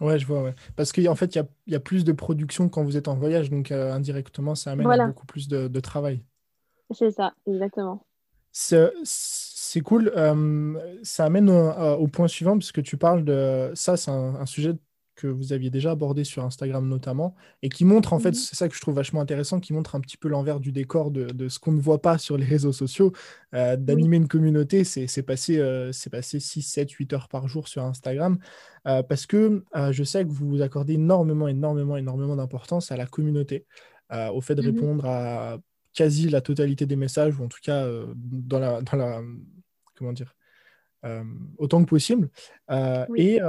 [0.00, 0.54] Ouais, je vois, ouais.
[0.76, 3.16] Parce qu'en fait, il y a, y a, plus de production quand vous êtes en
[3.16, 6.22] voyage, donc indirectement, ça amène beaucoup plus de, de travail.
[6.92, 8.06] C'est ça, exactement
[9.66, 10.12] c'est cool.
[10.16, 14.74] Euh, ça amène au, point suivant, parce que tu parles de ça, c'est un, sujet
[15.16, 18.34] que vous aviez déjà abordé sur Instagram notamment, et qui montre, en fait, mhm.
[18.34, 21.10] c'est ça que je trouve vachement intéressant, qui montre un petit peu l'envers du décor
[21.10, 23.12] de, ce qu'on ne voit pas sur les réseaux sociaux.
[23.54, 27.82] Euh, d'animer une communauté, c'est passé, euh, passé 6, 7, 8 heures par jour sur
[27.82, 28.38] Instagram,
[28.84, 33.66] parce que je sais que vous vous accordez énormément, énormément, énormément d'importance à la communauté,
[34.12, 34.68] au fait de mhm.
[34.68, 35.58] répondre à
[35.96, 39.22] quasi la totalité des messages, ou en tout cas euh, dans, la, dans la.
[39.96, 40.34] Comment dire
[41.04, 41.24] euh,
[41.58, 42.30] Autant que possible.
[42.70, 43.40] Euh, et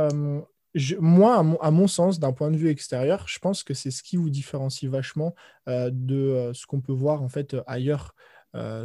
[1.00, 4.18] moi, à mon, sens, d'un point de vue extérieur, je pense que c'est ce qui
[4.18, 5.34] vous différencie vachement
[5.68, 8.14] de ce qu'on peut voir en fait ailleurs.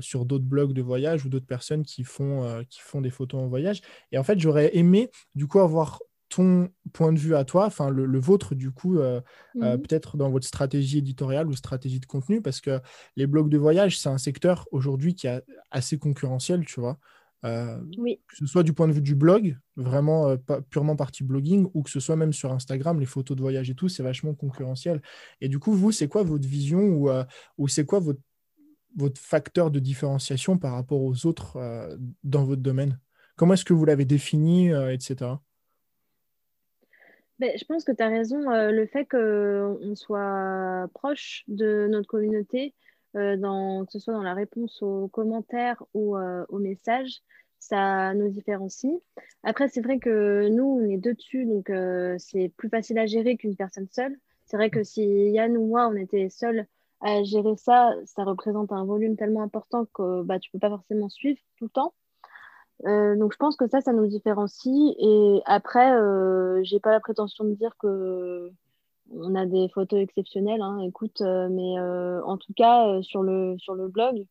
[0.00, 3.48] sur d'autres blogs de voyage ou d'autres personnes qui font, qui font des photos en
[3.48, 3.82] voyage.
[4.10, 5.98] Et en fait, j'aurais aimé du coup avoir
[6.32, 9.20] ton point de vue à toi, enfin le, vôtre du coup, euh,
[9.60, 9.82] euh, mhm.
[9.82, 12.80] peut-être dans votre stratégie éditoriale ou stratégie de contenu, parce que
[13.16, 16.96] les blogs de voyage, c'est un secteur aujourd'hui qui est assez concurrentiel, tu vois.
[17.44, 17.76] Euh,
[18.28, 20.36] que ce soit du point de vue du blog, vraiment
[20.70, 23.74] purement partie blogging, ou que ce soit même sur Instagram, les photos de voyage et
[23.74, 25.02] tout, c'est vachement concurrentiel.
[25.40, 27.10] Et du coup, vous, c'est quoi votre vision ou,
[27.58, 28.20] ou c'est quoi votre,
[28.96, 31.58] votre facteur de différenciation par rapport aux autres
[32.22, 32.98] dans votre domaine?
[33.36, 35.32] Comment est-ce que vous l'avez défini, etc.
[37.40, 38.38] Ben, je pense que tu as raison.
[38.48, 42.72] le fait qu'on soit proche de notre communauté,
[43.14, 47.22] dans, que ce soit dans la réponse aux commentaires ou aux messages,
[47.58, 48.94] ça nous différencie.
[49.42, 51.70] Après, c'est vrai que nous, on est deux dessus, donc
[52.18, 54.16] c'est plus facile à gérer qu'une personne seule.
[54.46, 56.66] C'est vrai que si Yann ou moi, on était seuls
[57.02, 60.70] à gérer ça, ça représente un volume tellement important que bah, tu ne peux pas
[60.70, 61.94] forcément suivre tout le temps.
[62.86, 64.94] Euh, donc je pense que ça, ça nous différencie.
[64.98, 68.50] Et après, euh, j'ai pas la prétention de dire que
[69.12, 70.62] on a des photos exceptionnelles.
[70.62, 74.24] Hein, écoute, euh, mais euh, en tout cas sur le sur le blog,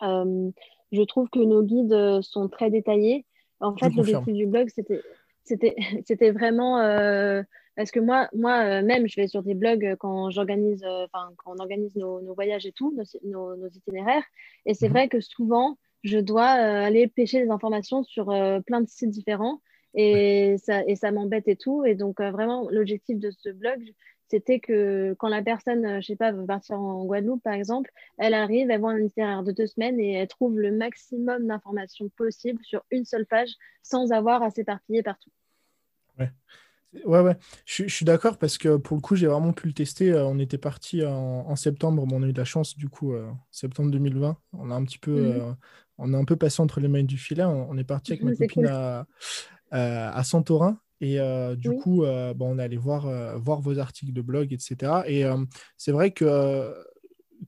[0.00, 3.24] je trouve que nos guides sont très détaillés.
[3.60, 5.02] En fait, l'objectif du blog, c'était
[5.44, 6.78] c'était c'était vraiment
[7.76, 11.06] parce que moi, moi euh, même, je vais sur des blogs euh, quand j'organise, euh,
[11.12, 14.24] quand on organise nos, nos, voyages et tout, nos, nos, itinéraires.
[14.64, 14.94] Et c'est mhm.
[14.94, 18.26] vrai que souvent, je dois aller pêcher des informations sur
[18.64, 19.60] plein de sites différents.
[19.96, 21.84] Et ça, et ça m'embête et tout.
[21.84, 23.92] Et donc, vraiment, l'objectif de ce blog,
[24.28, 28.34] c'était que quand la personne, je sais pas, veut partir en Guadeloupe, par exemple, elle
[28.34, 32.62] arrive, elle voit un itinéraire de deux semaines et elle trouve le maximum d'informations possibles
[32.64, 33.50] sur une seule page
[33.82, 35.30] sans avoir à s'éparpiller partout.
[36.18, 36.30] Ouais.
[37.04, 40.12] Ouais, ouais, je, suis d'accord parce que pour le coup, j'ai vraiment pu le tester.
[40.12, 43.28] Euh, on était parti en, septembre, on a eu de la chance du coup, euh,
[43.50, 44.36] septembre 2020.
[44.54, 45.40] On a un petit peu, mhm.
[45.40, 45.52] euh,
[45.98, 47.44] on a un peu passé entre les mains du filet.
[47.44, 49.06] On, est parti avec ma copine à,
[49.70, 50.80] à, Santorin.
[51.00, 51.18] Et
[51.56, 52.02] du coup,
[52.34, 55.02] bon, on est allé voir, voir vos articles de blog, etc.
[55.06, 55.24] Et
[55.76, 56.74] c'est vrai que,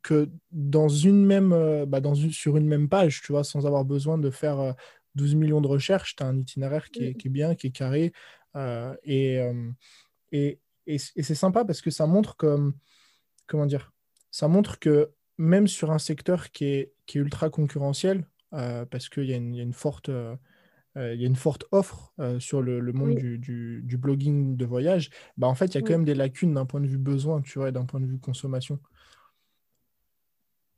[0.03, 3.85] que dans une même, bah, dans une, sur une même page, tu vois, sans avoir
[3.85, 4.75] besoin de faire
[5.15, 7.71] 12 millions de recherches, tu as un itinéraire qui est, qui est, bien, qui est
[7.71, 8.13] carré,
[8.57, 9.71] euh, euh,
[10.33, 12.73] et, et, et, c'est sympa parce que ça montre que,
[13.47, 13.93] comment dire,
[14.31, 19.09] ça montre que même sur un secteur qui est, qui est ultra concurrentiel, euh, parce
[19.09, 20.11] qu'il y, y, a une forte...
[20.97, 24.65] il y a une forte offre sur le, le monde du, du, du, blogging de
[24.65, 26.99] voyage, bah, en fait, il y a quand même des lacunes d'un point de vue
[26.99, 28.81] besoin, tu vois, d'un point de vue consommation.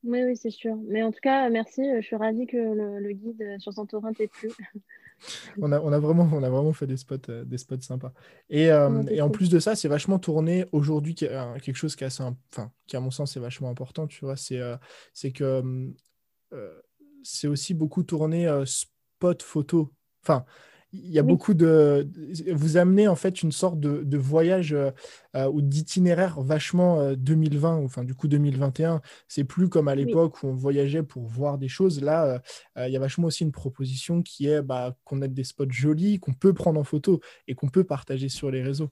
[0.02, 0.76] Oui, oui, c'est sûr.
[0.88, 1.82] Mais en tout cas, merci.
[1.96, 4.50] Je suis ravie que le, le guide sur Santorin t'ait plu.
[5.60, 8.12] on, a, on, a vraiment, on a vraiment fait des spots, euh, des spots sympas.
[8.48, 12.06] Et, euh, et en plus de ça, c'est vachement tourné aujourd'hui, quelque chose qui, est
[12.06, 14.76] assez, enfin, qui à mon sens est vachement important, tu vois, c'est euh,
[15.12, 15.62] c'est que
[17.22, 19.92] c'est aussi beaucoup tourné spot photo.
[20.22, 20.44] Enfin,
[20.92, 22.08] il y a beaucoup de.
[22.52, 24.90] Vous amenez en fait une sorte de, voyage euh,
[25.36, 29.00] euh, ou d'itinéraire vachement 2020, euh, enfin du coup 2021.
[29.28, 32.02] C'est plus comme à l'époque où on voyageait pour voir des choses.
[32.02, 32.42] Là,
[32.76, 36.18] il y a vachement aussi une proposition qui est bah, qu'on ait des spots jolis,
[36.18, 38.90] qu'on peut prendre en photo et qu'on peut partager sur les réseaux.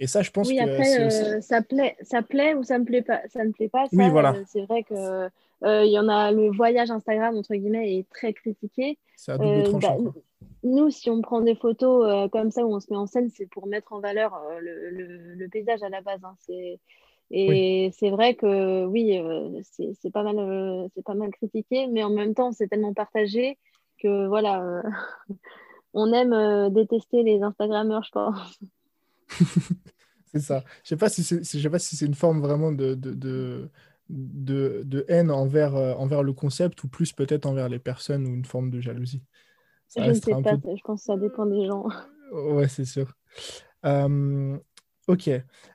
[0.00, 0.62] Et ça, je pense oui, que.
[0.62, 3.20] Après, ça, plaît, ça plaît ou ça me plaît pas.
[3.28, 3.84] Ça me plaît pas.
[3.92, 4.34] oui, voilà.
[4.46, 5.28] c'est vrai que.
[5.66, 8.98] Il y en a le voyage Instagram, entre guillemets, est très critiqué.
[9.16, 9.98] C'est à double tranchant.
[10.00, 10.12] Bah,
[10.64, 13.28] nous, si on prend des photos euh, comme ça où on se met en scène,
[13.30, 16.20] c'est pour mettre en valeur euh, le, paysage à la base.
[16.24, 16.36] Hein.
[17.30, 22.10] Et c'est vrai que oui, euh, c'est pas, mal, c'est pas mal critiqué, mais en
[22.10, 23.58] même temps, c'est tellement partagé
[23.98, 24.82] que voilà,
[25.94, 28.60] on aime détester les Instagrammeurs, je pense.
[30.32, 30.64] c'est ça.
[30.82, 33.70] Je sais pas si c'est, sais pas si c'est une forme vraiment de, de,
[34.08, 38.44] de, de haine envers, envers le concept ou plus peut-être envers les personnes ou une
[38.44, 39.22] forme de jalousie
[39.96, 41.86] je ne sais pas, je pense que ça dépend des gens.
[42.32, 43.12] Ouais, c'est sûr.
[43.84, 44.58] Euh,
[45.06, 45.30] ok.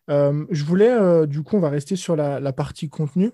[0.10, 3.32] Euh, je voulais, euh, du coup, on va rester sur la, partie contenu.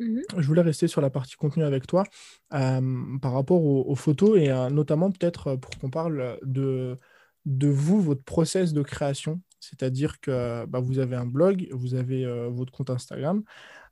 [0.00, 0.22] Mhm.
[0.38, 2.04] Je voulais rester sur la partie contenu avec toi
[2.50, 6.98] par rapport aux, photos et notamment peut-être pour qu'on parle de,
[7.46, 9.40] de vous, votre process de création.
[9.60, 13.44] C'est-à-dire que bah, vous avez un blog, vous avez votre compte Instagram.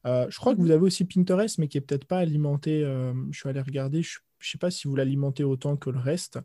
[0.04, 0.72] Je crois que vous mhm.
[0.72, 2.82] avez aussi Pinterest, mais qui n'est peut-être pas alimenté.
[3.30, 6.38] je suis allé regarder, je ne sais pas si vous l'alimentez autant que le reste,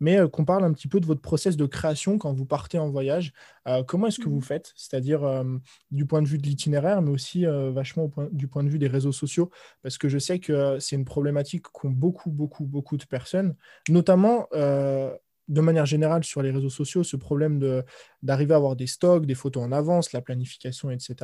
[0.00, 2.78] mais euh, qu'on parle un petit peu de votre process de création quand vous partez
[2.78, 3.32] en voyage.
[3.68, 4.42] Euh, comment est-ce que vous mmh.
[4.42, 4.72] faites?
[4.76, 5.44] C'est-à-dire euh,
[5.90, 9.12] du point de vue de l'itinéraire, mais aussi vachement du point de vue des réseaux
[9.12, 9.50] sociaux,
[9.82, 13.54] parce que je sais que c'est une problématique qu'ont beaucoup, beaucoup, beaucoup de personnes,
[13.88, 14.46] notamment
[15.48, 17.82] de manière générale sur les réseaux sociaux, ce problème
[18.22, 21.14] d'arriver à avoir des stocks, des photos en avance, la planification, etc.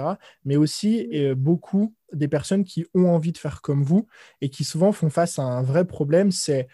[0.44, 4.06] Mais aussi beaucoup des personnes qui ont envie de faire comme vous
[4.40, 6.68] et qui souvent font face à un vrai problème, c'est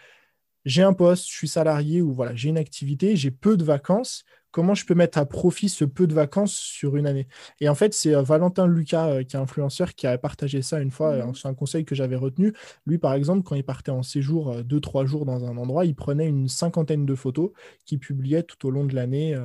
[0.65, 4.25] j'ai un poste, je suis salarié ou voilà, j'ai une activité, j'ai peu de vacances,
[4.57, 7.27] comment je peux mettre à profit ce peu de vacances sur une année.
[7.61, 10.81] Et en fait, c'est euh, Valentin Lucas, euh, qui est influenceur, qui a partagé ça
[10.81, 11.15] une fois.
[11.15, 11.35] Mhm.
[11.35, 12.53] C'est un conseil que j'avais retenu.
[12.87, 15.85] Lui, par exemple, quand il partait en séjour euh, deux, trois jours dans un endroit,
[15.85, 17.51] il prenait une cinquantaine de photos
[17.85, 19.35] qu'il publiait tout au long de l'année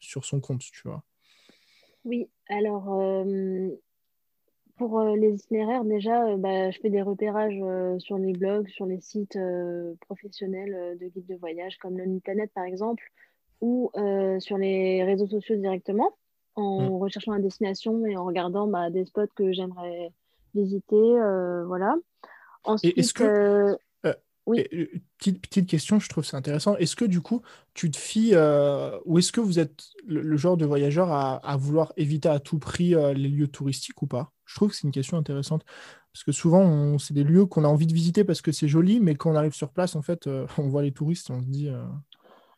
[0.00, 1.04] sur son compte, tu vois.
[2.04, 3.24] Oui, alors
[4.76, 7.62] pour les itinéraires, déjà, bah, je fais des repérages
[8.00, 9.38] sur les blogs, sur les sites
[10.00, 13.04] professionnels de guides de voyage comme le Nitanet par exemple,
[13.60, 13.90] ou
[14.38, 16.10] sur les réseaux sociaux directement
[16.56, 16.96] en mm.
[16.96, 20.12] recherchant la destination et en regardant bah, des spots que j'aimerais
[20.54, 21.14] visiter.
[21.66, 21.94] voilà.
[22.64, 23.76] Ensuite, est-ce que
[24.46, 24.64] oui.
[25.18, 26.76] petite, petite question, je trouve ça intéressant.
[26.76, 27.42] Est-ce que du coup,
[27.74, 31.92] tu te fies, euh, ou est-ce que vous êtes le, genre de voyageur à, vouloir
[31.96, 34.32] éviter à tout prix euh, les lieux touristiques ou pas?
[34.46, 35.64] Je trouve que c'est une question intéressante.
[36.12, 38.98] Parce que souvent, c'est des lieux qu'on a envie de visiter parce que c'est joli,
[38.98, 41.46] mais quand on arrive sur place, en fait, euh, on voit les touristes, on se
[41.46, 41.70] dit.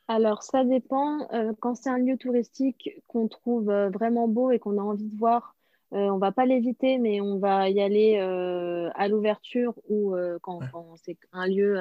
[0.09, 1.29] Alors, ça dépend.
[1.61, 5.55] quand c'est un lieu touristique qu'on trouve vraiment beau et qu'on a envie de voir,
[5.93, 10.39] euh, on va pas l'éviter, mais on va y aller euh, à l'ouverture ou euh,
[10.41, 10.61] quand,
[10.97, 11.77] c'est un lieu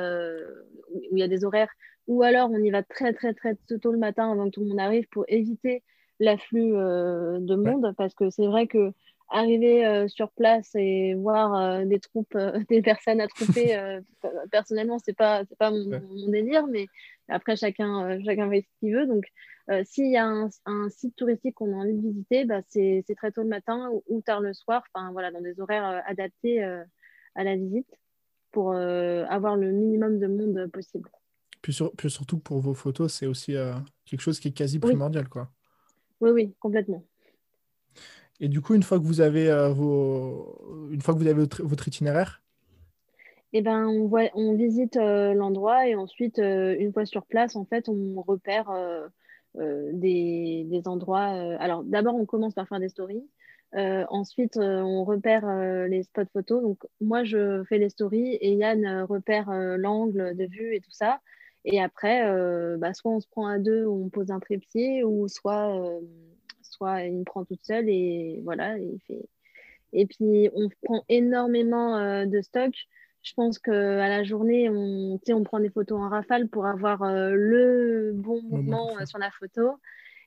[0.94, 1.72] où il y a des horaires,
[2.08, 4.68] ou alors on y va très très très tôt le matin avant que tout le
[4.68, 5.82] monde arrive pour éviter
[6.20, 8.92] l'afflux de monde, parce que c'est vrai que
[9.32, 12.38] arriver sur place et voir des troupes,
[12.70, 14.00] des personnes attroupées,
[14.52, 16.88] personnellement c'est pas c'est pas mon, délire, mais
[17.28, 19.26] après chacun chacun fait ce qu'il veut, donc
[19.70, 20.28] euh, s'il y a
[20.66, 24.22] un, site touristique qu'on a envie de visiter, bah, c'est très tôt le matin ou,
[24.22, 26.84] tard le soir, voilà, dans des horaires euh, adaptés euh,
[27.36, 27.88] à la visite
[28.52, 31.10] pour avoir le minimum de monde possible.
[31.62, 33.56] Puis, surtout pour vos photos, c'est aussi
[34.04, 35.30] quelque chose qui est quasi primordial.
[35.30, 35.50] Quoi.
[36.20, 37.06] Oui, oui, complètement.
[38.42, 39.74] Et du coup, une fois que vous avez, avez
[41.34, 42.42] votre, itinéraire,
[43.54, 48.70] eh ben, on, visite l'endroit et ensuite, une fois sur place, en fait, on repère
[49.58, 51.34] euh, des, endroits.
[51.34, 53.28] Euh, alors, d'abord, on commence par faire des stories.
[53.76, 55.46] Euh, ensuite, on repère
[55.88, 56.62] les spots photos.
[56.62, 61.20] Donc, moi, je fais les stories et Yann repère l'angle de vue et tout ça.
[61.66, 62.22] Et après,
[62.78, 65.78] bah, soit on se prend à deux, on pose un trépied, ou soit,
[66.82, 68.78] il me prend toute seule et voilà.
[68.78, 69.26] Et, fait...
[69.94, 72.74] et puis, on prend énormément de stock
[73.24, 77.32] je pense qu'à la journée, on, on prend des photos en rafale pour avoir euh,
[77.36, 79.78] le bon mouvement euh, sur la photo.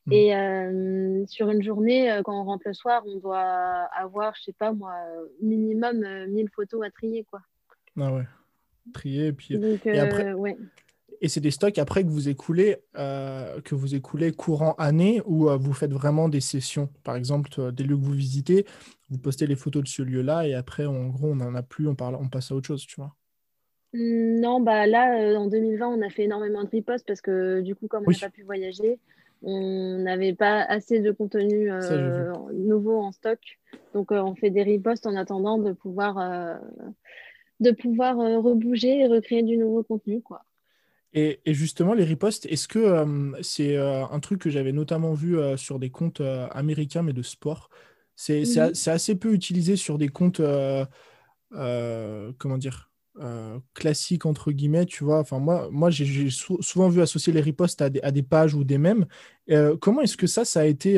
[0.07, 0.13] Mm.
[0.13, 4.53] Et euh, sur une journée, quand on rentre le soir, on doit avoir, je sais
[4.53, 4.95] pas moi,
[5.43, 7.25] minimum 1000 photos à trier.
[7.25, 7.41] Quoi.
[7.99, 8.25] Ah ouais.
[8.93, 9.55] Trier, et puis.
[9.55, 10.57] et après, ouais.
[11.25, 15.49] Et c'est des stocks après que vous écoulez, euh, que vous écoulez courant année ou
[15.49, 16.91] euh, vous faites vraiment des sessions.
[17.03, 18.67] Par exemple, des lieux que vous visitez,
[19.09, 21.89] vous postez les photos de ce lieu-là et après, en gros, on n'en a plus,
[21.89, 23.17] on, parle, on passe à autre chose, tu vois.
[23.95, 27.63] Mmh, non, bah là, euh, en 2020, on a fait énormément de ripostes parce que
[27.63, 28.99] du coup, comme on n'a pas pu voyager,
[29.43, 31.71] on n'avait pas assez de contenu
[32.53, 33.39] nouveau en stock.
[33.95, 36.61] Donc, on fait des ripostes en attendant de pouvoir,
[37.61, 40.43] de pouvoir rebouger et recréer du nouveau contenu, quoi.
[41.17, 45.39] Et, justement, les ripostes, est-ce que euh, c'est euh, un truc que j'avais notamment vu
[45.39, 47.71] euh, sur des comptes américains, mais de sport?
[48.17, 50.41] C'est assez peu utilisé sur des comptes,
[51.51, 52.91] comment dire,
[53.75, 55.21] classiques, entre guillemets, tu vois?
[55.21, 59.07] Enfin, moi, moi j'ai souvent vu associer les ripostes à des, pages ou des mèmes.
[59.81, 60.97] comment est-ce que ça, ça a été...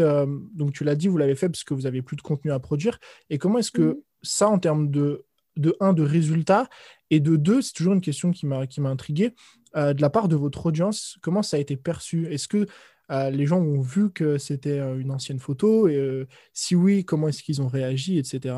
[0.55, 2.59] donc, tu l'as dit, vous l'avez fait parce que vous n'avez plus de contenu à
[2.59, 2.98] produire.
[3.31, 5.24] Et comment est-ce que ça, en termes de,
[5.57, 6.68] de un, de résultats,
[7.11, 9.33] et de deux, c'est toujours une question qui m'a intrigué,
[9.77, 12.27] euh, de la part de votre audience, comment ça a été perçu?
[12.33, 12.67] Est-ce que
[13.11, 15.89] euh, les gens ont vu que c'était euh, une ancienne photo?
[15.89, 18.57] Et si oui, comment est-ce qu'ils ont réagi, etc.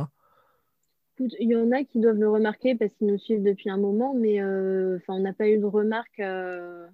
[1.19, 4.15] Il y en a qui doivent le remarquer parce qu'ils nous suivent depuis un moment,
[4.15, 6.89] mais on n'a pas eu de remarques à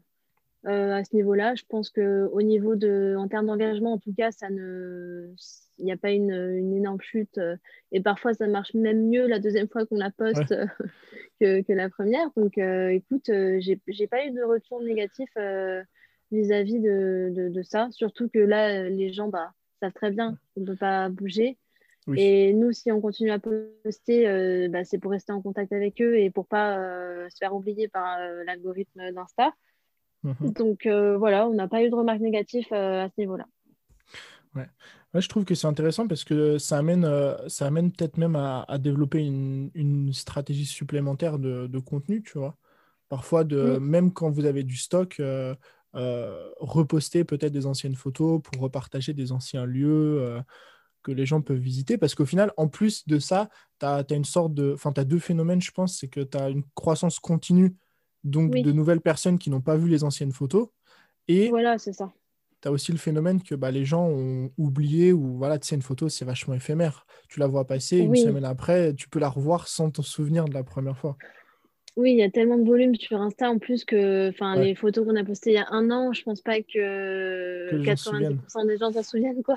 [0.65, 1.55] ce niveau-là.
[1.55, 5.35] Je pense qu'au niveau de, en termes d'engagement, en tout cas, ça ne,
[5.79, 7.41] n'y a pas une, une, énorme chute.
[7.93, 10.55] Et parfois, ça marche même mieux la deuxième fois qu'on la poste
[11.41, 12.31] que, la première.
[12.37, 15.83] Donc, euh, écoute, euh, j'ai pas eu de retour négatif euh,
[16.31, 17.89] vis-à-vis de, ça.
[17.91, 21.59] Surtout que là, les gens bah, savent très bien qu'on ne peut pas bouger.
[22.17, 26.19] Et nous, si on continue à poster, bah, c'est pour rester en contact avec eux
[26.19, 26.77] et pour pas
[27.31, 29.55] se faire oublier par l'algorithme d'Insta.
[30.23, 30.53] Mhm.
[30.53, 33.47] Donc voilà, on n'a pas eu de remarques négatives à ce niveau-là.
[34.55, 34.69] Ouais
[35.21, 38.67] je trouve que c'est intéressant parce que ça amène, euh, ça amène peut-être même à,
[38.79, 42.57] développer une, stratégie supplémentaire de, contenu, tu vois.
[43.09, 45.55] Parfois, de, même quand vous avez du stock, euh,
[45.95, 50.43] euh, reposter peut-être des anciennes photos pour repartager des anciens lieux
[51.03, 51.97] que les gens peuvent visiter.
[51.97, 54.73] Parce qu'au final, en plus de ça, tu as, une sorte de.
[54.75, 55.99] Enfin, tu as deux phénomènes, je pense.
[55.99, 57.77] C'est que tu as une croissance continue,
[58.25, 60.69] donc de nouvelles personnes qui n'ont pas vu les anciennes photos.
[61.29, 62.13] Et voilà, c'est ça
[62.65, 65.75] tu as aussi le phénomène que bah, les gens ont oublié ou voilà, tu sais,
[65.75, 67.05] une photo, c'est vachement éphémère.
[67.29, 70.55] Tu la vois passer, une semaine après, tu peux la revoir sans t'en souvenir de
[70.55, 71.19] la première fois.
[71.97, 75.15] Oui, il y a tellement de volume sur Insta en plus que les photos qu'on
[75.15, 79.03] a postées il y a un an, je pense pas que, 90% des gens s'en
[79.03, 79.43] souviennent.
[79.43, 79.57] Quoi.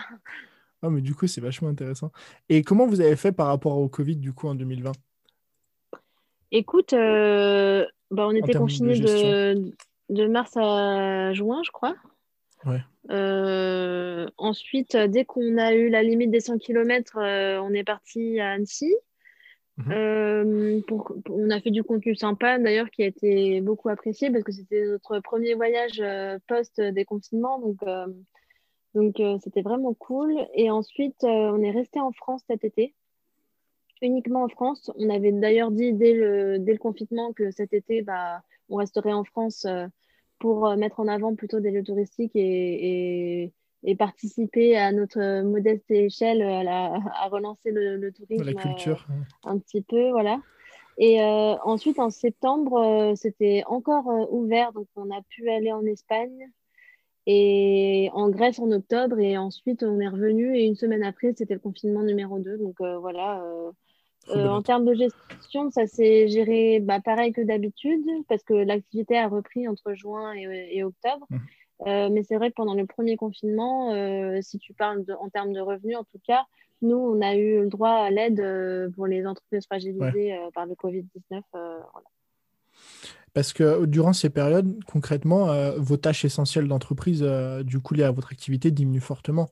[0.81, 2.11] Ah, mais du coup, c'est vachement intéressant.
[2.49, 4.91] Et comment vous avez fait par rapport au Covid du coup en 2020
[6.51, 9.71] Écoute, euh, bah, on était confinés de,
[10.09, 11.95] de, mars à juin, je crois.
[14.37, 18.93] Ensuite, dès qu'on a eu la limite des 100 km, on est parti à Annecy.
[19.79, 20.81] Mhm.
[21.29, 24.83] on a fait du contenu sympa d'ailleurs qui a été beaucoup apprécié parce que c'était
[24.87, 26.01] notre premier voyage
[26.47, 27.59] post-déconfinement.
[27.59, 27.77] Donc,
[28.95, 30.33] donc c'était vraiment cool.
[30.55, 32.95] Et ensuite, on est resté en France cet été
[34.01, 34.91] uniquement en France.
[34.97, 39.13] On avait d'ailleurs dit dès le, dès le confinement que cet été, bah, on resterait
[39.13, 39.87] en France euh,
[40.39, 43.51] pour euh, mettre en avant plutôt des lieux touristiques et,
[43.83, 48.43] et, participer à notre modeste échelle à, la, à relancer le, tourisme.
[48.43, 49.07] La culture.
[49.09, 50.41] Euh, un petit peu, voilà.
[50.99, 56.49] Et ensuite, en septembre, c'était encore ouvert, donc on a pu aller en Espagne
[57.27, 59.19] et en Grèce en octobre.
[59.19, 62.57] Et ensuite, on est revenu et une semaine après, c'était le confinement numéro 2.
[62.57, 63.43] Donc voilà,
[64.29, 69.17] euh, en termes de gestion, ça s'est géré bah, pareil que d'habitude parce que l'activité
[69.17, 71.25] a repris entre juin et, octobre.
[71.29, 71.37] Mmh.
[71.85, 75.53] Euh, mais c'est vrai que pendant le premier confinement, euh, si tu parles en termes
[75.53, 76.43] de revenus, en tout cas,
[76.81, 81.41] nous, on a eu le droit à l'aide pour les entreprises fragilisées par le Covid-19.
[83.33, 87.23] Parce que durant ces périodes, concrètement, vos tâches essentielles d'entreprise,
[87.63, 89.49] du coup, liées à votre activité, diminuent fortement.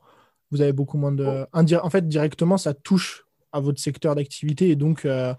[0.51, 1.47] Vous avez beaucoup moins de.
[1.51, 1.75] Oh.
[1.83, 3.24] En fait, directement, ça touche
[3.55, 5.33] à votre secteur d'activité et donc euh,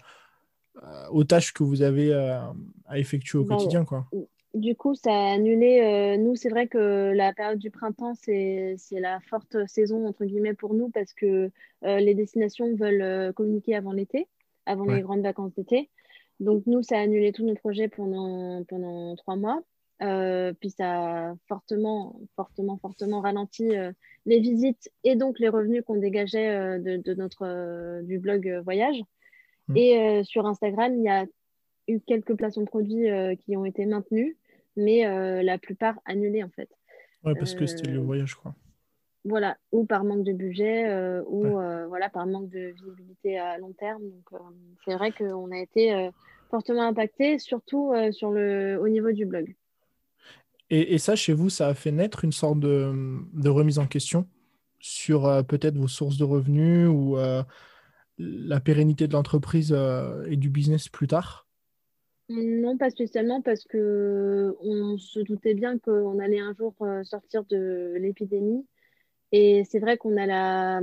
[0.81, 2.39] euh, aux tâches que vous avez euh,
[2.87, 3.85] à effectuer au quotidien.
[3.85, 4.07] Quoi.
[4.55, 6.17] Du coup, ça a annulé.
[6.17, 10.73] nous, c'est vrai que la période du printemps, c'est la forte saison, entre guillemets, pour
[10.73, 11.51] nous, parce que
[11.83, 14.27] les destinations veulent communiquer avant l'été,
[14.65, 15.91] avant les grandes vacances d'été.
[16.39, 19.61] Donc, nous, ça a annulé tous nos projets pendant, pendant trois mois.
[19.99, 23.73] Puis ça a fortement, fortement, fortement ralenti
[24.27, 28.61] les visites et donc les revenus qu'on dégageait euh, de, notre, euh, du blog euh,
[28.61, 29.01] voyage.
[29.69, 29.77] Mm.
[29.77, 31.25] Et sur Instagram, il y a
[31.87, 33.07] eu quelques placements de produits
[33.39, 34.37] qui ont été maintenus,
[34.77, 35.03] mais
[35.43, 36.69] la plupart annulés en fait.
[37.23, 38.55] Ouais, parce que c'était le voyage, quoi.
[39.25, 40.89] Voilà, ou par manque de budget,
[41.27, 41.41] ou
[41.89, 44.03] voilà, par manque de visibilité à long terme.
[44.03, 44.41] Donc,
[44.85, 46.09] c'est vrai qu'on a été
[46.49, 49.53] fortement impacté, surtout sur le, au niveau du blog.
[50.69, 54.27] Et, ça, chez vous, ça a fait naître une sorte de, remise en question
[54.79, 57.41] sur euh, peut-être vos sources de revenus ou euh,
[58.17, 61.47] la pérennité de l'entreprise euh, et du business plus tard?
[62.29, 67.93] Non, pas spécialement parce que on se doutait bien qu'on allait un jour sortir de
[67.97, 68.65] l'épidémie.
[69.31, 70.81] Et c'est vrai qu'on a la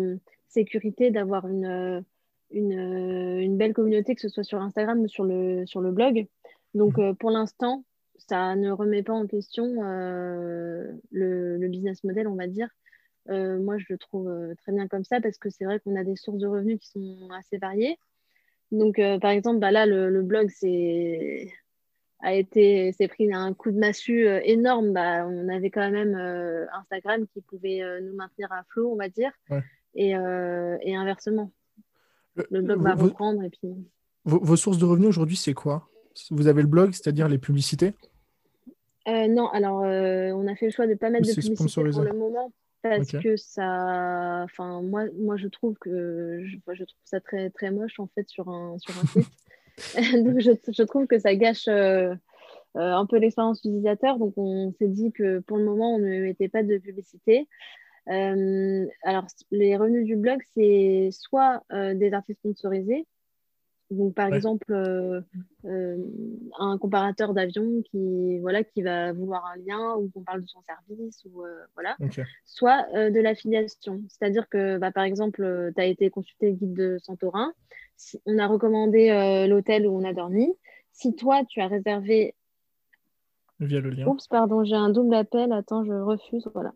[0.49, 2.03] sécurité d'avoir une,
[2.51, 6.27] une, belle communauté, que ce soit sur Instagram ou sur le, sur le blog.
[6.73, 7.15] Donc, mmh.
[7.17, 7.85] pour l'instant,
[8.17, 12.69] ça ne remet pas en question euh, le, business model, on va dire.
[13.31, 15.97] Euh, moi, je le trouve euh, très bien comme ça parce que c'est vrai qu'on
[15.97, 17.99] a des sources de revenus qui sont assez variées.
[18.71, 20.51] Donc, par exemple, bah là, le, blog
[22.21, 24.93] a été s'est pris un coup de massue énorme.
[24.93, 26.15] Bah, on avait quand même
[26.73, 29.31] Instagram qui pouvait nous maintenir à flot, on va dire,
[29.95, 31.53] et, et, inversement.
[32.51, 33.69] Le, blog va reprendre et puis.
[34.25, 35.89] vos sources de revenus aujourd'hui, c'est quoi?
[36.31, 37.95] Vous avez le blog, c'est-à-dire les publicités
[39.07, 41.83] euh, non, alors euh, on a fait le choix de ne pas mettre de publicité
[41.93, 44.43] pour le moment parce que ça.
[44.45, 48.29] Enfin, moi, moi, je trouve que je, je, trouve ça très, très moche en fait
[48.29, 49.29] sur un, sur un site.
[50.25, 52.15] donc, je, je, trouve que ça gâche euh,
[52.75, 54.19] un peu l'expérience utilisateur.
[54.19, 57.49] Donc, on s'est dit que pour le moment, on ne mettait pas de publicité.
[58.07, 63.07] alors, les revenus du blog, c'est soit des artistes sponsorisés,
[63.91, 65.21] donc, par exemple, euh,
[65.67, 65.97] euh,
[66.59, 70.63] un comparateur d'avion qui, voilà, qui va vouloir un lien ou qu'on parle de son
[70.63, 71.97] service, ou euh, voilà.
[72.45, 74.03] Soit de l'affiliation.
[74.09, 77.53] C'est-à-dire que, bah, par exemple, tu as été consulté guide de Santorin,
[78.27, 80.53] on a recommandé l'hôtel où on a dormi.
[80.93, 82.35] Si toi, tu as réservé.
[83.61, 84.07] Via le lien.
[84.07, 85.53] Oups, pardon, j'ai un double appel.
[85.53, 86.49] Attends, je refuse.
[86.55, 86.73] Voilà.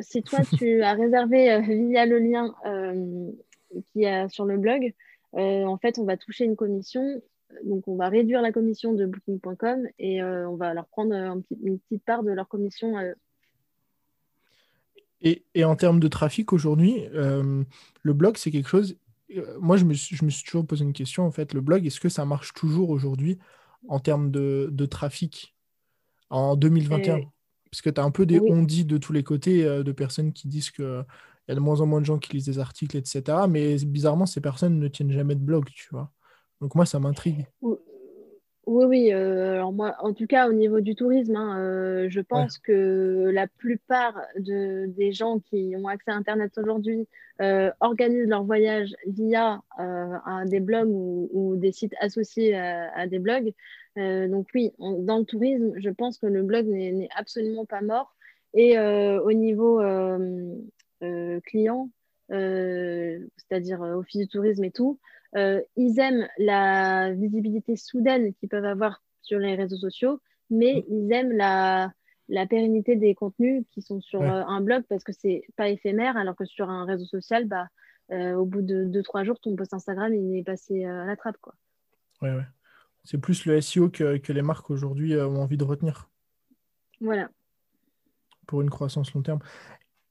[0.00, 2.54] si toi, tu as réservé via le lien
[3.92, 4.92] qui est sur le blog,
[5.36, 7.22] euh, en fait, on va toucher une commission.
[7.64, 11.14] Donc, on va réduire la commission de Booking.com et euh, on va leur prendre
[11.62, 12.94] une petite part de leur commission
[15.22, 17.62] Et, en termes de trafic aujourd'hui, euh,
[18.02, 18.96] le blog, c'est quelque chose.
[19.60, 21.26] Moi, je me, suis, toujours posé une question.
[21.26, 23.38] En fait, le blog, est-ce que ça marche toujours aujourd'hui
[23.88, 25.54] en termes de, trafic
[26.30, 27.20] en 2021
[27.70, 28.84] Parce que tu as un peu des oui.
[28.84, 31.04] de tous les côtés de personnes qui disent que
[31.48, 33.22] y a de moins en moins de gens qui lisent des articles, etc.
[33.48, 36.10] Mais bizarrement, ces personnes ne tiennent jamais de blog, tu vois.
[36.60, 37.46] Donc moi, ça m'intrigue.
[38.68, 39.12] Oui, oui.
[39.14, 43.30] Euh, alors moi, en tout cas, au niveau du tourisme, hein, euh, je pense que
[43.32, 47.08] la plupart de, des gens qui ont accès à Internet aujourd'hui
[47.40, 49.62] euh, organisent leur voyage via
[50.44, 53.54] des blogs ou, des sites associés à, des blogs.
[53.96, 58.14] donc oui, dans le tourisme, je pense que le blog n'est absolument pas mort
[58.52, 59.80] Et au niveau
[61.44, 61.90] client,
[62.30, 64.98] c'est-à-dire Office du tourisme et tout,
[65.34, 70.20] ils aiment la visibilité soudaine qu'ils peuvent avoir sur les réseaux sociaux,
[70.50, 70.92] mais mm.
[70.92, 71.92] ils aiment la,
[72.28, 76.36] la pérennité des contenus qui sont sur un blog parce que c'est pas éphémère, alors
[76.36, 77.68] que sur un réseau social, bah,
[78.10, 81.38] au bout de 2-3 jours, ton post Instagram il est passé à la trappe.
[81.40, 81.54] Quoi.
[82.22, 82.46] Ouais, ouais.
[83.04, 86.10] C'est plus le SEO que, que les marques aujourd'hui ont envie de retenir.
[87.00, 87.30] Voilà.
[88.46, 89.40] Pour une croissance long terme.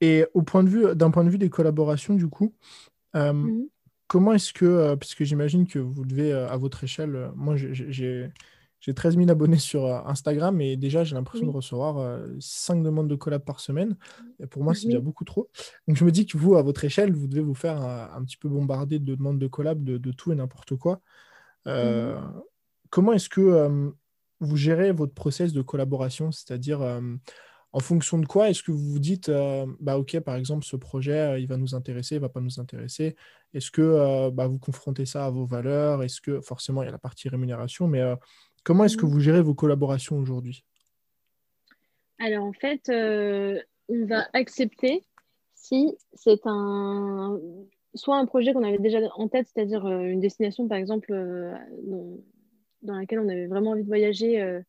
[0.00, 2.54] Et au point de vue, d'un point de vue des collaborations, du coup,
[3.16, 3.66] euh, mhm.
[4.06, 8.30] comment est-ce que, euh, puisque j'imagine que vous devez, euh, à votre échelle, moi j'ai,
[8.94, 13.42] 13 000 abonnés sur Instagram et déjà j'ai l'impression de recevoir 5 demandes de collab
[13.42, 13.96] par semaine.
[14.40, 15.50] Et pour moi, c'est déjà beaucoup trop.
[15.88, 18.36] Donc je me dis que vous, à votre échelle, vous devez vous faire un, petit
[18.36, 21.00] peu bombarder de demandes de collab de, tout et n'importe quoi.
[21.66, 22.14] Mhm.
[22.88, 23.92] Comment est-ce que
[24.40, 26.30] vous gérez votre process de collaboration?
[26.30, 26.80] C'est-à-dire,
[27.72, 30.76] en fonction de quoi est-ce que vous vous dites, euh, bah ok, par exemple, ce
[30.76, 33.14] projet, euh, il va nous intéresser, il va pas nous intéresser?
[33.52, 36.02] Est-ce que euh, bah, vous confrontez ça à vos valeurs?
[36.02, 38.02] Est-ce que forcément il y a la partie rémunération, mais
[38.64, 39.10] comment est-ce que mmh.
[39.10, 40.64] vous gérez vos collaborations aujourd'hui?
[42.18, 45.04] Alors en fait, on va accepter
[45.54, 47.38] si c'est un
[47.94, 52.18] soit un projet qu'on avait déjà en tête, c'est-à-dire une destination par exemple dans,
[52.82, 54.60] dans, laquelle on avait vraiment envie de voyager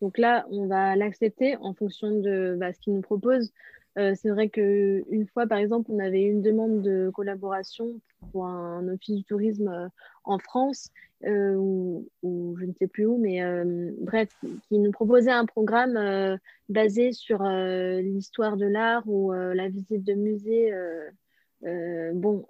[0.00, 3.52] donc là, on va l'accepter en fonction de bah, ce qu'il nous propose.
[3.98, 8.86] Euh, c'est vrai qu'une fois, par exemple, on avait une demande de collaboration pour un
[8.88, 9.88] office du tourisme euh,
[10.24, 10.90] en France,
[11.24, 13.42] euh, ou, je ne sais plus où, mais
[14.00, 14.28] bref,
[14.68, 16.38] qui nous proposait un programme
[16.68, 20.72] basé sur l'histoire de l'art ou la visite de musées.
[22.14, 22.46] bon,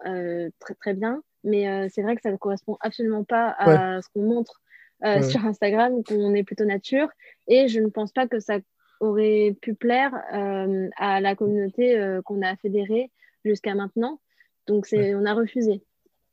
[0.59, 4.22] très, très bien, mais c'est vrai que ça ne correspond absolument pas à ce qu'on
[4.22, 4.61] montre
[5.05, 7.09] euh, sur Instagram, qu'on est plutôt nature.
[7.46, 8.59] Et je ne pense pas que ça
[9.01, 13.11] aurait pu plaire euh, à la communauté euh, qu'on a fédérée
[13.44, 14.20] jusqu'à maintenant.
[14.66, 15.84] Donc, c'est, on a refusé.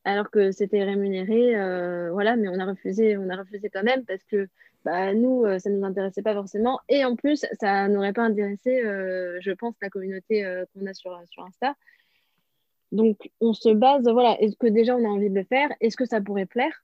[0.03, 1.53] Alors que c'était rémunéré,
[2.11, 4.47] voilà, mais on a refusé, on a refusé quand même parce que
[4.83, 6.79] bah, nous, ça ne nous intéressait pas forcément.
[6.89, 10.43] Et en plus, ça n'aurait pas intéressé, je pense, la communauté
[10.73, 11.73] qu'on a sur, sur Insta.
[12.91, 15.69] Donc, on se base, voilà, est-ce que déjà on a envie de le faire?
[15.81, 16.83] Est-ce que ça pourrait plaire?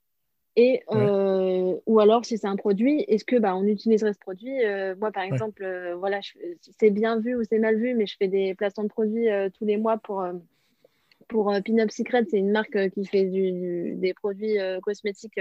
[0.57, 4.63] Et, euh, ou alors, si c'est un produit, est-ce que bah, on utiliserait ce produit
[4.65, 6.19] euh, Moi, par exemple, euh, voilà,
[6.77, 9.27] c'est bien vu ou c'est mal vu, mais je fais des placements de produits
[9.57, 10.25] tous les mois pour,
[11.29, 12.25] pour Pin Secret.
[12.29, 15.39] C'est une marque qui fait du, des produits cosmétiques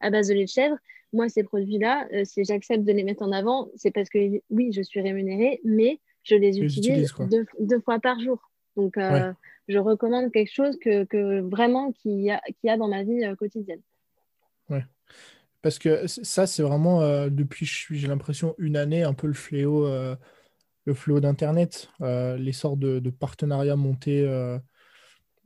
[0.00, 0.76] à base de lait de chèvre.
[1.12, 4.82] Moi, ces produits-là, si j'accepte de les mettre en avant, c'est parce que oui, je
[4.82, 8.38] suis rémunérée, mais je les utilise deux, deux, fois par jour.
[8.76, 8.94] Donc,
[9.66, 13.24] je recommande quelque chose que, que vraiment qu'il y, a, qui a dans ma vie
[13.36, 13.80] quotidienne.
[14.72, 14.84] Ouais.
[15.62, 19.86] Parce que ça, c'est vraiment, euh, depuis, j'ai l'impression, une année, un peu le fléau,
[19.86, 20.16] euh,
[20.84, 24.26] le fléau d'Internet, euh, l'essor de, de, partenariats montés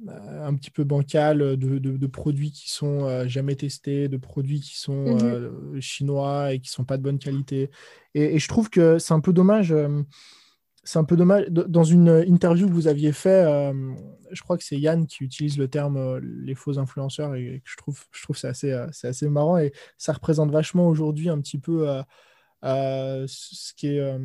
[0.09, 5.17] un petit peu bancal, de, de, produits qui sont jamais testés, de produits qui sont
[5.17, 5.81] mhm.
[5.81, 7.71] chinois et qui sont pas de bonne qualité.
[8.15, 9.75] Et, et je trouve que c'est un peu dommage
[10.87, 11.47] c'est un peu dommage.
[11.49, 13.93] Dans une interview que vous aviez fait, euh,
[14.31, 17.77] je crois que c'est Yann qui utilise le terme euh, les faux influenceurs et je
[17.77, 21.41] trouve, je trouve c'est assez, euh, c'est assez marrant et ça représente vachement aujourd'hui un
[21.41, 21.89] petit peu
[22.63, 24.19] ce qui est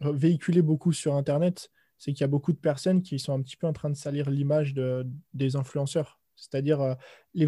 [0.00, 3.58] véhiculé beaucoup sur Internet, c'est qu'il y a beaucoup de personnes qui sont un petit
[3.58, 6.21] peu en train de salir l'image de, des influenceurs.
[6.36, 6.94] C'est-à-dire, euh,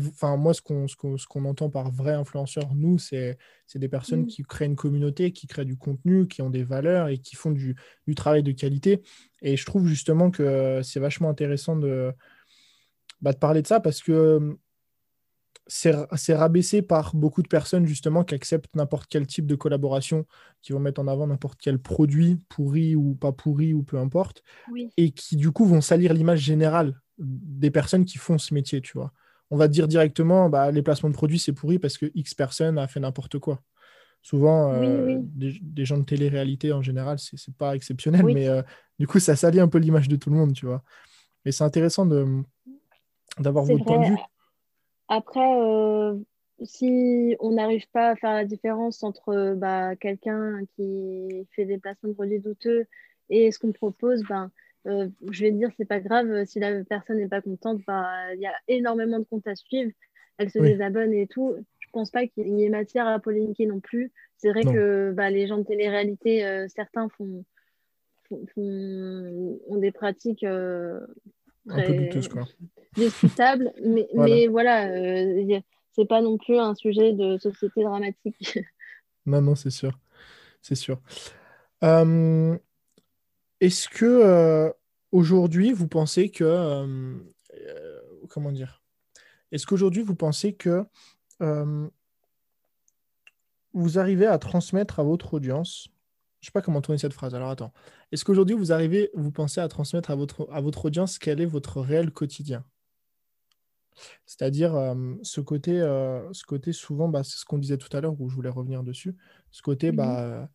[0.08, 3.38] enfin, moi, ce qu'on ce entend par vrai influenceur, nous, c'est
[3.74, 4.26] des personnes mmh.
[4.26, 7.50] qui créent une communauté, qui créent du contenu, qui ont des valeurs et qui font
[7.50, 7.74] du,
[8.06, 9.02] du travail de qualité.
[9.42, 12.12] Et je trouve justement que c'est vachement intéressant de,
[13.20, 14.56] bah, de parler de ça parce que
[15.66, 20.26] c'est rabaissé par beaucoup de personnes justement qui acceptent n'importe quel type de collaboration,
[20.60, 24.42] qui vont mettre en avant n'importe quel produit, pourri ou pas pourri ou peu importe,
[24.96, 28.92] et qui du coup vont salir l'image générale des personnes qui font ce métier, tu
[28.98, 29.12] vois.
[29.50, 32.78] On va dire directement, bah, les placements de produits, c'est pourri parce que X personne
[32.78, 33.60] a fait n'importe quoi.
[34.22, 38.62] Souvent, euh, Des, gens de télé-réalité, en général, c'est pas exceptionnel, mais euh,
[38.98, 40.82] du coup, ça salit un peu l'image de tout le monde, tu vois.
[41.44, 42.06] Mais c'est intéressant
[43.38, 44.18] d'avoir votre point de vue.
[45.08, 46.16] Après, euh,
[46.62, 52.08] si on n'arrive pas à faire la différence entre bah, quelqu'un qui fait des placements
[52.08, 52.86] de produits douteux
[53.28, 54.50] et ce qu'on propose, ben,
[54.86, 58.34] euh, je vais dire, c'est pas grave, euh, si la personne n'est pas contente, bah,
[58.34, 59.90] il y a énormément de comptes à suivre,
[60.38, 61.54] elle se désabonne et tout.
[61.78, 64.12] Je pense pas qu'il y ait matière à polémiquer non plus.
[64.36, 67.44] C'est vrai que bah, les gens de télé-réalité, euh, certains font,
[68.46, 71.00] ont des pratiques un
[71.66, 72.44] peu douteuses, quoi.
[72.94, 75.60] discutables, mais voilà, mais voilà
[75.94, 78.58] c'est pas non plus un sujet de société dramatique.
[79.26, 79.92] non, non, c'est sûr.
[80.60, 81.00] C'est sûr.
[83.60, 84.72] Est-ce que
[85.12, 87.16] aujourd'hui, vous pensez que...
[88.28, 88.82] comment dire?
[89.52, 90.84] Est-ce qu'aujourd'hui, vous pensez que
[93.72, 95.88] vous arrivez à transmettre à votre audience?
[96.40, 97.34] Je ne sais pas comment tourner cette phrase.
[97.34, 97.72] Alors attends.
[98.12, 101.46] Est-ce qu'aujourd'hui, vous arrivez, vous pensez à transmettre à votre, à votre audience quel est
[101.46, 102.64] votre réel quotidien?
[104.26, 108.00] C'est-à-dire euh, ce, côté, euh, ce côté, souvent, bah, c'est ce qu'on disait tout à
[108.00, 109.16] l'heure, où je voulais revenir dessus.
[109.50, 110.50] Ce côté, mmh bah,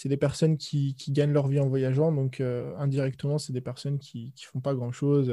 [0.00, 2.10] c'est des personnes qui, qui, gagnent leur vie en voyageant.
[2.10, 5.30] Donc, euh, indirectement, c'est des personnes qui ne font pas grand-chose.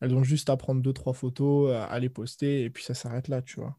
[0.00, 3.28] elles ont juste à prendre deux, trois photos, à les poster, et puis ça s'arrête
[3.28, 3.78] là, tu vois.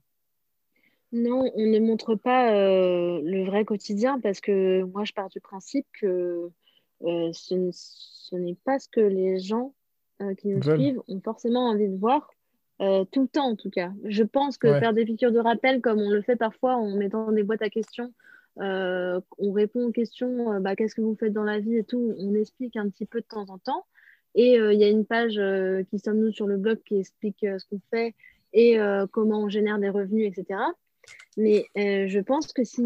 [1.11, 5.39] Non, on ne montre pas euh, le vrai quotidien parce que moi, je pars du
[5.39, 6.49] principe que
[7.03, 9.73] euh, ce, n'est pas ce que les gens
[10.21, 12.29] euh, qui nous suivent ont forcément envie de voir
[12.77, 13.93] tout le temps, en tout cas.
[14.03, 17.31] Je pense que faire des piqûres de rappel, comme on le fait parfois en mettant
[17.31, 18.11] des boîtes à questions,
[18.57, 22.33] on répond aux questions, bah, qu'est-ce que vous faites dans la vie et tout, on
[22.33, 23.85] explique un petit peu de temps en temps.
[24.33, 25.39] Et il y a une page
[25.89, 28.15] qui sommes nous sur le blog qui explique ce qu'on fait
[28.53, 28.77] et
[29.11, 30.59] comment on génère des revenus, etc.
[31.37, 32.83] Mais euh, je pense que si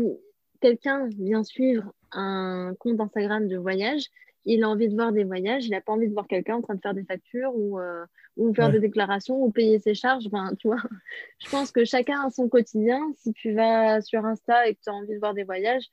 [0.62, 4.08] quelqu'un vient suivre un compte Instagram de voyage,
[4.46, 6.62] il a envie de voir des voyages, il n'a pas envie de voir quelqu'un en
[6.62, 8.06] train de faire des factures ou, euh,
[8.38, 10.26] ou faire des déclarations ou payer ses charges.
[10.28, 10.78] Enfin, tu vois,
[11.40, 13.00] je pense que chacun a son quotidien.
[13.18, 15.86] Si tu vas sur Insta et que tu as envie de voir des voyages,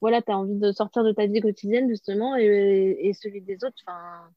[0.00, 3.64] voilà, tu as envie de sortir de ta vie quotidienne justement et, et celui des
[3.64, 3.76] autres.
[3.86, 4.30] Enfin,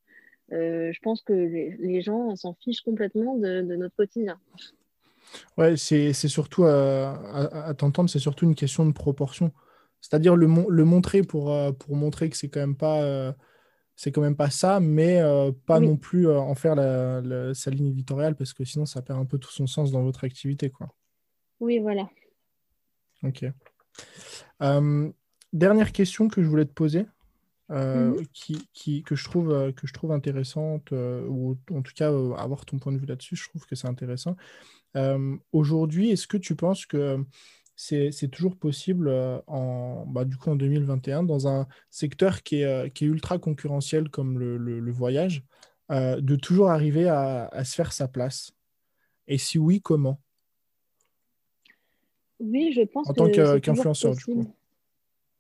[0.54, 4.40] euh, je pense que les, gens s'en fichent complètement de, de notre quotidien.
[5.58, 9.52] Ouais, c'est surtout, à, t'entendre, c'est surtout une question de proportion.
[10.00, 13.34] C'est-à-dire le, le montrer pour, euh, pour montrer que c'est quand même pas euh,
[13.98, 15.20] c'est quand même pas ça, mais
[15.66, 19.26] pas non plus en faire la, sa ligne éditoriale parce que sinon ça perd un
[19.26, 20.70] peu tout son sens dans votre activité.
[20.70, 20.88] Quoi.
[21.60, 22.08] Oui, voilà.
[23.24, 23.46] Ok.
[25.52, 27.06] dernière question que je voulais te poser,
[27.70, 32.66] mmh qui, qui, que, je trouve, que je trouve intéressante, ou en tout cas avoir
[32.66, 34.38] ton point de vue là-dessus, je trouve que c'est intéressant.
[34.98, 37.24] Euh, aujourd'hui, est-ce que tu penses que
[37.78, 42.66] c'est toujours possible euh, en, bah, du coup, en 2021 dans un secteur qui est,
[42.66, 45.44] euh, qui est ultra concurrentiel comme le, le, voyage,
[45.90, 48.52] de toujours arriver à, à, se faire sa place
[49.28, 50.20] Et si oui, comment?
[52.40, 54.54] Oui, je pense en tant qu'influenceur, du coup.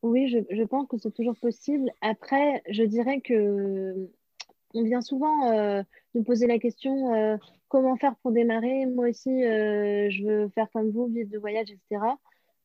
[0.03, 1.91] Oui, je, je pense que c'est toujours possible.
[2.01, 4.09] Après, je dirais que
[4.73, 5.83] on vient souvent
[6.13, 10.89] nous poser la question comment faire pour démarrer Moi aussi, euh, je veux faire comme
[10.91, 12.01] vous, vivre de voyage, etc.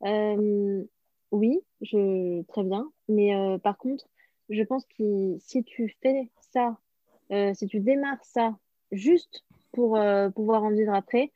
[0.05, 0.85] Euh,
[1.31, 2.91] oui, je, très bien.
[3.09, 4.07] Mais euh, par contre,
[4.49, 6.77] je pense que si tu fais ça,
[7.55, 8.55] si tu démarres ça
[8.91, 9.43] juste
[9.73, 9.99] pour
[10.35, 11.33] pouvoir en vivre après,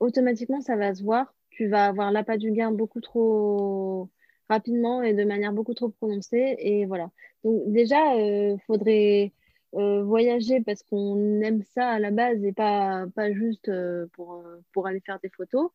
[0.00, 1.34] automatiquement, ça va se voir.
[1.50, 4.08] Tu vas avoir l'appât du gain beaucoup trop
[4.48, 6.56] rapidement et de manière beaucoup trop prononcée.
[6.58, 7.10] Et voilà.
[7.42, 9.32] Donc déjà, il faudrait
[9.76, 14.34] euh, voyager parce qu'on aime ça à la base et pas, pas juste euh, pour,
[14.34, 15.70] euh, pour aller faire des photos.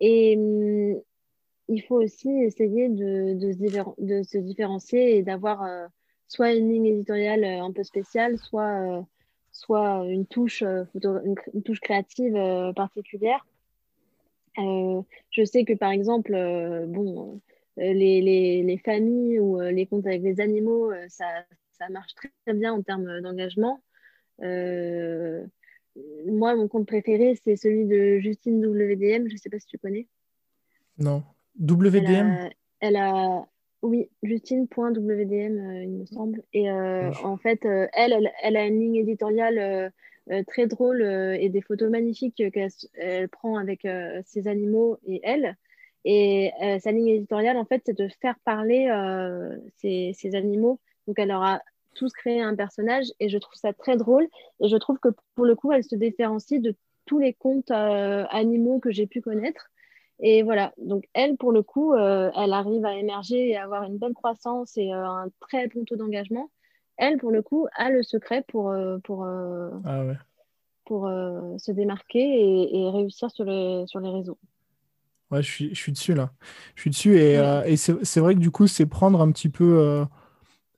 [0.00, 1.00] Et hum,
[1.68, 5.66] il faut aussi essayer de, de, se, différencier et d'avoir
[6.26, 9.06] soit une ligne éditoriale un peu spéciale, soit,
[9.52, 12.32] soit une, touche, une, touche créative
[12.74, 13.46] particulière.
[14.56, 16.32] je sais que par exemple,
[16.88, 17.40] bon,
[17.76, 21.26] les, les, les, familles ou les comptes avec les animaux, ça,
[21.78, 23.80] ça marche très, bien en termes d'engagement.
[24.42, 25.44] Euh,
[26.26, 29.28] moi, mon compte préféré, c'est celui de Justine WDM.
[29.28, 30.06] Je ne sais pas si tu connais.
[30.98, 31.22] Non.
[31.60, 32.50] WDM
[32.80, 33.48] elle a,
[33.82, 36.42] Oui, Justine.wdm, euh, il me semble.
[36.52, 39.92] Et euh, en fait, elle, elle, a une ligne éditoriale
[40.46, 43.86] très drôle et des photos magnifiques qu'elle prend avec
[44.24, 45.56] ses animaux et elle.
[46.04, 48.88] Et sa ligne éditoriale, en fait, c'est de faire parler
[49.78, 51.60] ces, ces, animaux donc, elle aura
[51.94, 54.28] tous créé un personnage et je trouve ça très drôle.
[54.60, 58.26] Et je trouve que pour le coup, elle se différencie de tous les contes euh,
[58.30, 59.70] animaux que j'ai pu connaître.
[60.20, 63.84] Et voilà, donc elle, pour le coup, euh, elle arrive à émerger et à avoir
[63.84, 66.50] une bonne croissance et euh, un très bon taux d'engagement.
[66.98, 70.02] Elle, pour le coup, a le secret pour, pour, ah
[70.84, 74.36] pour se démarquer et, réussir sur les, sur les réseaux.
[75.30, 76.32] Ouais, je suis, je suis dessus là.
[76.74, 77.34] Je suis dessus et,
[77.66, 80.04] et c'est vrai que du coup, c'est prendre un petit peu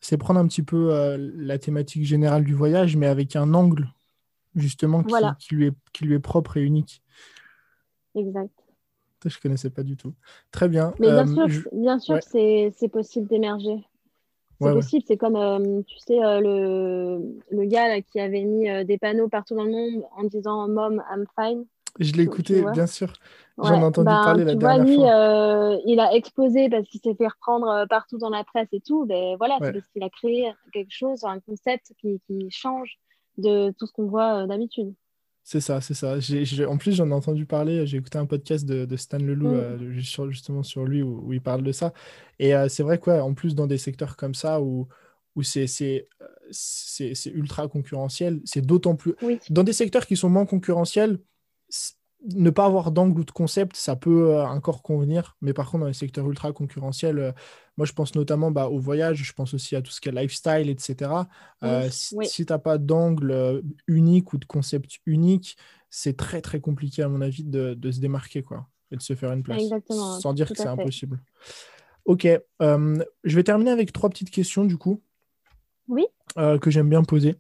[0.01, 3.89] c'est prendre un petit peu euh, la thématique générale du voyage, mais avec un angle
[4.55, 5.05] justement
[5.39, 7.03] qui, lui est, qui lui est propre et unique.
[8.15, 8.51] Exact.
[9.25, 10.15] Je ne connaissais pas du tout.
[10.51, 10.95] Très bien.
[10.99, 13.87] Mais bien euh, sûr, bien sûr c'est possible d'émerger.
[14.63, 19.29] C'est possible, c'est comme, euh, tu sais, le, le, gars qui avait mis des panneaux
[19.29, 21.65] partout dans le monde en disant Mom, I'm fine.
[21.99, 23.13] Je l'ai écouté, bien sûr.
[23.63, 25.15] J'en ai entendu ben, parler la tu dernière vois, lui, fois.
[25.15, 28.81] Euh, il a exposé parce qu'il s'est fait reprendre euh, partout dans la presse et
[28.81, 29.05] tout.
[29.07, 32.99] Ben, voilà, c'est parce qu'il a créé quelque chose, un concept qui, qui change
[33.39, 34.95] de tout ce qu'on voit d'habitude.
[35.43, 36.17] C'est ça, c'est ça.
[36.69, 37.87] en plus, j'en ai entendu parler.
[37.87, 40.31] J'ai écouté un podcast de, Stan Leloup, mm.
[40.31, 41.93] justement sur lui, où, il parle de ça.
[42.39, 44.87] Et c'est vrai quoi, en plus, dans des secteurs comme ça, où,
[45.35, 46.07] où c'est
[47.27, 49.15] ultra concurrentiel, c'est d'autant plus.
[49.49, 51.19] Dans des secteurs qui sont moins concurrentiels,
[52.29, 55.37] ne pas avoir d'angle ou de concept, ça peut euh, encore convenir.
[55.41, 57.33] Mais par contre, dans les secteurs ultra concurrentiels, euh,
[57.77, 60.13] moi, je pense notamment bah, au voyage, je pense aussi à tout ce qui est
[60.13, 61.11] lifestyle, etc.
[61.63, 65.57] Euh, si, tu n'as pas d'angle unique ou de concept unique,
[65.89, 69.33] c'est très, très compliqué, à mon avis, de, se démarquer quoi, et de se faire
[69.33, 69.63] une place.
[70.21, 71.23] sans dire que c'est impossible.
[72.05, 72.27] Ok,
[72.61, 75.03] je vais terminer avec trois petites questions, du coup.
[75.89, 76.07] Oui.
[76.37, 77.37] que j'aime bien poser.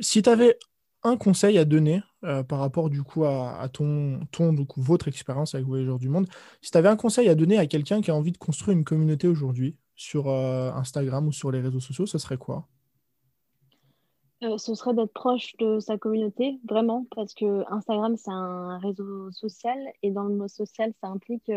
[0.00, 0.58] si tu avais
[1.02, 5.54] un conseil à donner euh, par rapport du coup à, ton, ton coup, votre expérience
[5.54, 6.26] avec Voyageurs du Monde.
[6.60, 8.84] Si tu avais un conseil à donner à quelqu'un qui a envie de construire une
[8.84, 12.66] communauté aujourd'hui sur euh, Instagram ou sur les réseaux sociaux, ce serait quoi?
[14.42, 19.30] Euh, ce serait d'être proche de sa communauté, vraiment, parce que Instagram, c'est un réseau
[19.32, 21.50] social, et dans le mot social, ça implique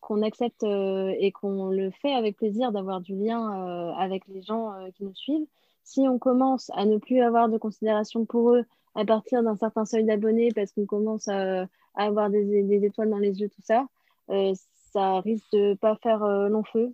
[0.00, 5.04] qu'on accepte et qu'on le fait avec plaisir d'avoir du lien avec les gens qui
[5.04, 5.46] nous suivent.
[5.82, 8.64] Si on commence à ne plus avoir de considération pour eux,
[8.94, 13.40] à partir d'un certain seuil d'abonnés parce qu'on commence à, avoir des, étoiles dans les
[13.40, 13.86] yeux, tout ça,
[14.30, 14.52] euh,
[14.92, 16.92] ça risque de pas faire euh, long feu.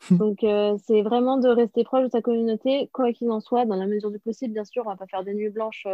[0.10, 3.76] Donc, euh, c'est vraiment de rester proche de sa communauté, quoi qu'il en soit, dans
[3.76, 4.82] la mesure du possible, bien sûr.
[4.84, 5.86] On va pas faire des nuits blanches,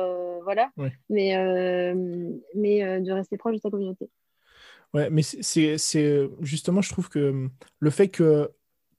[0.43, 0.71] voilà,
[1.09, 1.95] mais,
[2.55, 4.11] mais de rester proche de sa communauté.
[4.93, 7.49] Ouais, mais c'est justement, je trouve que
[7.79, 8.51] le fait que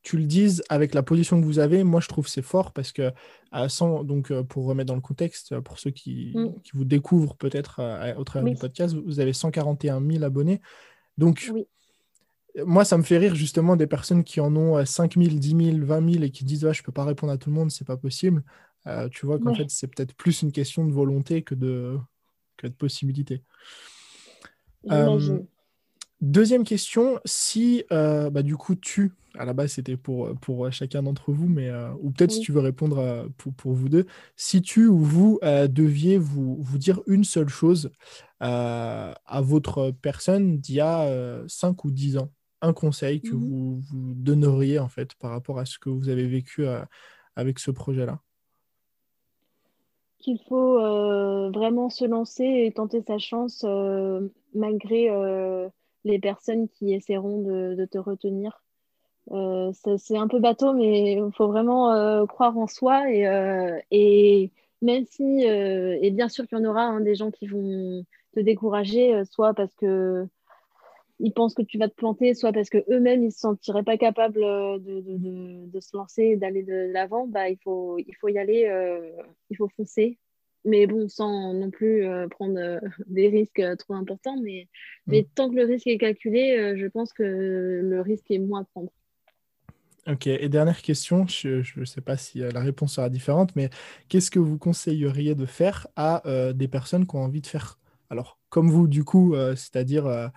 [0.04, 2.92] tu le dises avec la position que vous avez, moi je trouve c'est fort parce
[2.92, 3.12] que
[3.70, 6.62] sans, donc euh, pour remettre dans le contexte, pour ceux qui, mm.
[6.62, 7.82] qui vous découvrent peut-être
[8.18, 10.62] au travers du podcast, vous avez 141 000 abonnés.
[11.18, 11.52] Donc
[12.66, 15.86] moi ça me fait rire justement des personnes qui en ont 5 000, 10 000,
[15.86, 17.88] 20 000 et qui disent ouais, je peux pas répondre à tout le monde, c'est
[17.88, 18.44] pas possible.
[18.86, 21.98] Euh, tu vois qu'en fait c'est peut-être plus une question de volonté que de,
[22.58, 23.42] que de possibilité.
[26.24, 31.04] Deuxième question, si euh, bah, du coup tu, à la base c'était pour, pour chacun
[31.04, 34.06] d'entre vous, mais euh, ou peut-être si tu veux répondre euh, pour, pour, vous deux,
[34.38, 37.92] si tu ou vous deviez vous, vous dire une seule chose
[38.40, 42.30] à votre personne d'il y a 5 ou 10 ans,
[42.62, 46.08] un conseil que mmh vous, vous donneriez en fait par rapport à ce que vous
[46.08, 46.66] avez vécu
[47.36, 48.22] avec ce projet-là?
[50.20, 50.80] Qu'il faut
[51.52, 53.66] vraiment se lancer et tenter sa chance
[54.56, 55.10] malgré
[56.04, 58.64] les personnes qui essaieront de, te retenir.
[59.32, 63.10] Euh, c'est un peu bateau, mais il faut vraiment euh, croire en soi.
[63.12, 64.48] Et, euh,
[64.82, 68.40] même si, et bien sûr qu'il y en aura hein, des gens qui vont te
[68.42, 70.28] décourager, soit parce que
[71.20, 73.98] ils pensent que tu vas te planter, soit parce qu'eux-mêmes ils ne se sentiraient pas
[73.98, 78.28] capables de, de, de, se lancer et d'aller de l'avant, bah, il, faut, il faut
[78.28, 78.70] y aller,
[79.50, 80.18] il faut foncer
[80.66, 84.38] mais bon, sans non plus euh, prendre euh, des risques euh, trop importants.
[84.42, 84.68] Mais,
[85.08, 85.12] mm.
[85.12, 88.66] mais tant que le risque est calculé, je pense que le risque est moins à
[88.66, 88.92] prendre.
[90.06, 93.70] Ok, et dernière question, je ne sais pas si la réponse sera différente, mais
[94.10, 96.22] qu'est-ce que vous conseilleriez de faire à
[96.54, 100.30] des personnes qui ont envie de faire, alors comme vous du coup, c'est-à-dire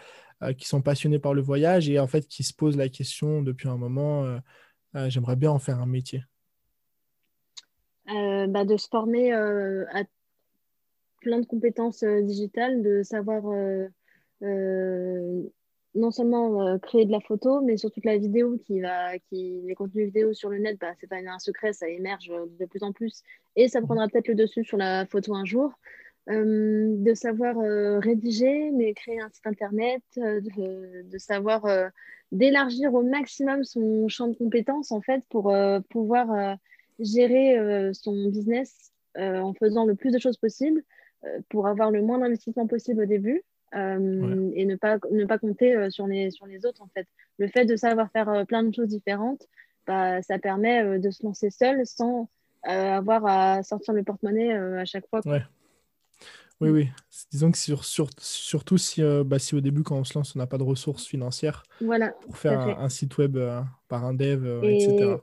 [0.56, 3.68] qui sont passionnés par le voyage et en fait qui se posent la question depuis
[3.68, 4.38] un moment,
[5.08, 6.22] j'aimerais bien en faire un métier?
[8.06, 10.04] Bah, De se former à
[11.20, 13.86] plein de compétences euh, digitales, de savoir euh,
[14.42, 15.42] euh,
[15.94, 20.06] non seulement créer de la photo, mais surtout la vidéo qui va, qui, les contenus
[20.06, 23.22] vidéo sur le net, bah, c'est pas un secret, ça émerge de plus en plus
[23.56, 25.72] et ça prendra peut-être le dessus sur la photo un jour.
[26.28, 27.56] de savoir
[28.02, 31.64] rédiger, mais créer un site internet, de, savoir
[32.30, 35.50] d'élargir au maximum son champ de compétences en fait pour
[35.88, 36.58] pouvoir
[36.98, 40.84] gérer son business en faisant le plus de choses possible
[41.48, 43.42] pour avoir le moins d'investissement possible au début
[43.74, 47.06] euh, et ne pas, ne pas compter euh, sur, les, sur les autres en fait.
[47.38, 49.46] Le fait de savoir faire plein de choses différentes,
[49.86, 52.28] bah, ça permet de se lancer seul sans
[52.62, 55.20] avoir à sortir le porte-monnaie à chaque fois.
[55.24, 55.42] Ouais.
[56.60, 56.88] Oui, oui.
[57.30, 60.38] Disons que sur, sur, surtout si, bah, si au début, quand on se lance, on
[60.38, 63.38] n'a pas de ressources financières voilà, pour faire un, site web
[63.88, 65.16] par un dev, etc.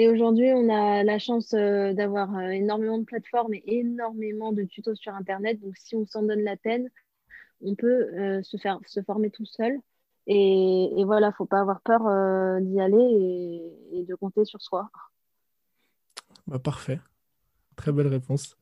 [0.00, 4.62] Et aujourd'hui, on a la chance euh, d'avoir euh, énormément de plateformes et énormément de
[4.62, 5.60] tutos sur Internet.
[5.60, 6.88] Donc, si on s'en donne la peine,
[7.60, 9.78] on peut euh, se, faire, se former tout seul.
[10.26, 12.00] Et, voilà, il ne faut pas avoir peur
[12.62, 13.60] d'y aller
[13.92, 14.88] et, de compter sur soi.
[16.46, 16.98] Bah, parfait.
[17.76, 18.56] Très belle réponse.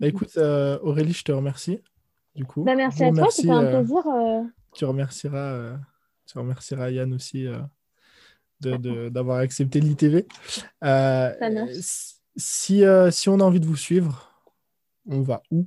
[0.00, 1.80] Bah, écoute, Aurélie, je te remercie.
[2.34, 2.62] du coup.
[2.62, 4.02] Bah, merci à toi, c'était un plaisir.
[4.74, 5.78] tu remercieras,
[6.26, 7.46] tu remercieras Yann aussi
[8.60, 10.26] d'avoir accepté l'ITV.
[10.84, 11.32] Euh,
[12.36, 14.30] si, euh, si on a envie de vous suivre,
[15.08, 15.66] on va où?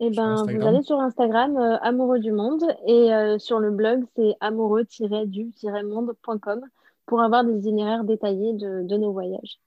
[0.00, 4.04] Eh ben, vous allez sur Instagram, euh, Amoureux du Monde, et euh, sur le blog,
[4.14, 6.60] c'est amoureux-du-monde.com
[7.06, 9.58] pour avoir des itinéraires détaillés de, de nos voyages.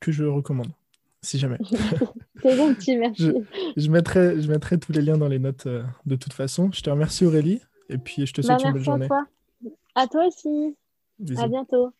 [0.00, 0.70] Que je recommande,
[1.22, 1.58] si jamais.
[2.42, 3.32] C'est gentil, merci.
[3.76, 6.70] Je mettrai, je mettrai tous les liens dans les notes de toute façon.
[6.72, 9.08] Je te remercie Aurélie et puis je te Bah, souhaite une belle merci à journée.
[9.08, 9.24] toi.
[9.94, 10.76] À toi aussi.
[11.18, 11.42] Bisous.
[11.42, 11.92] À bientôt.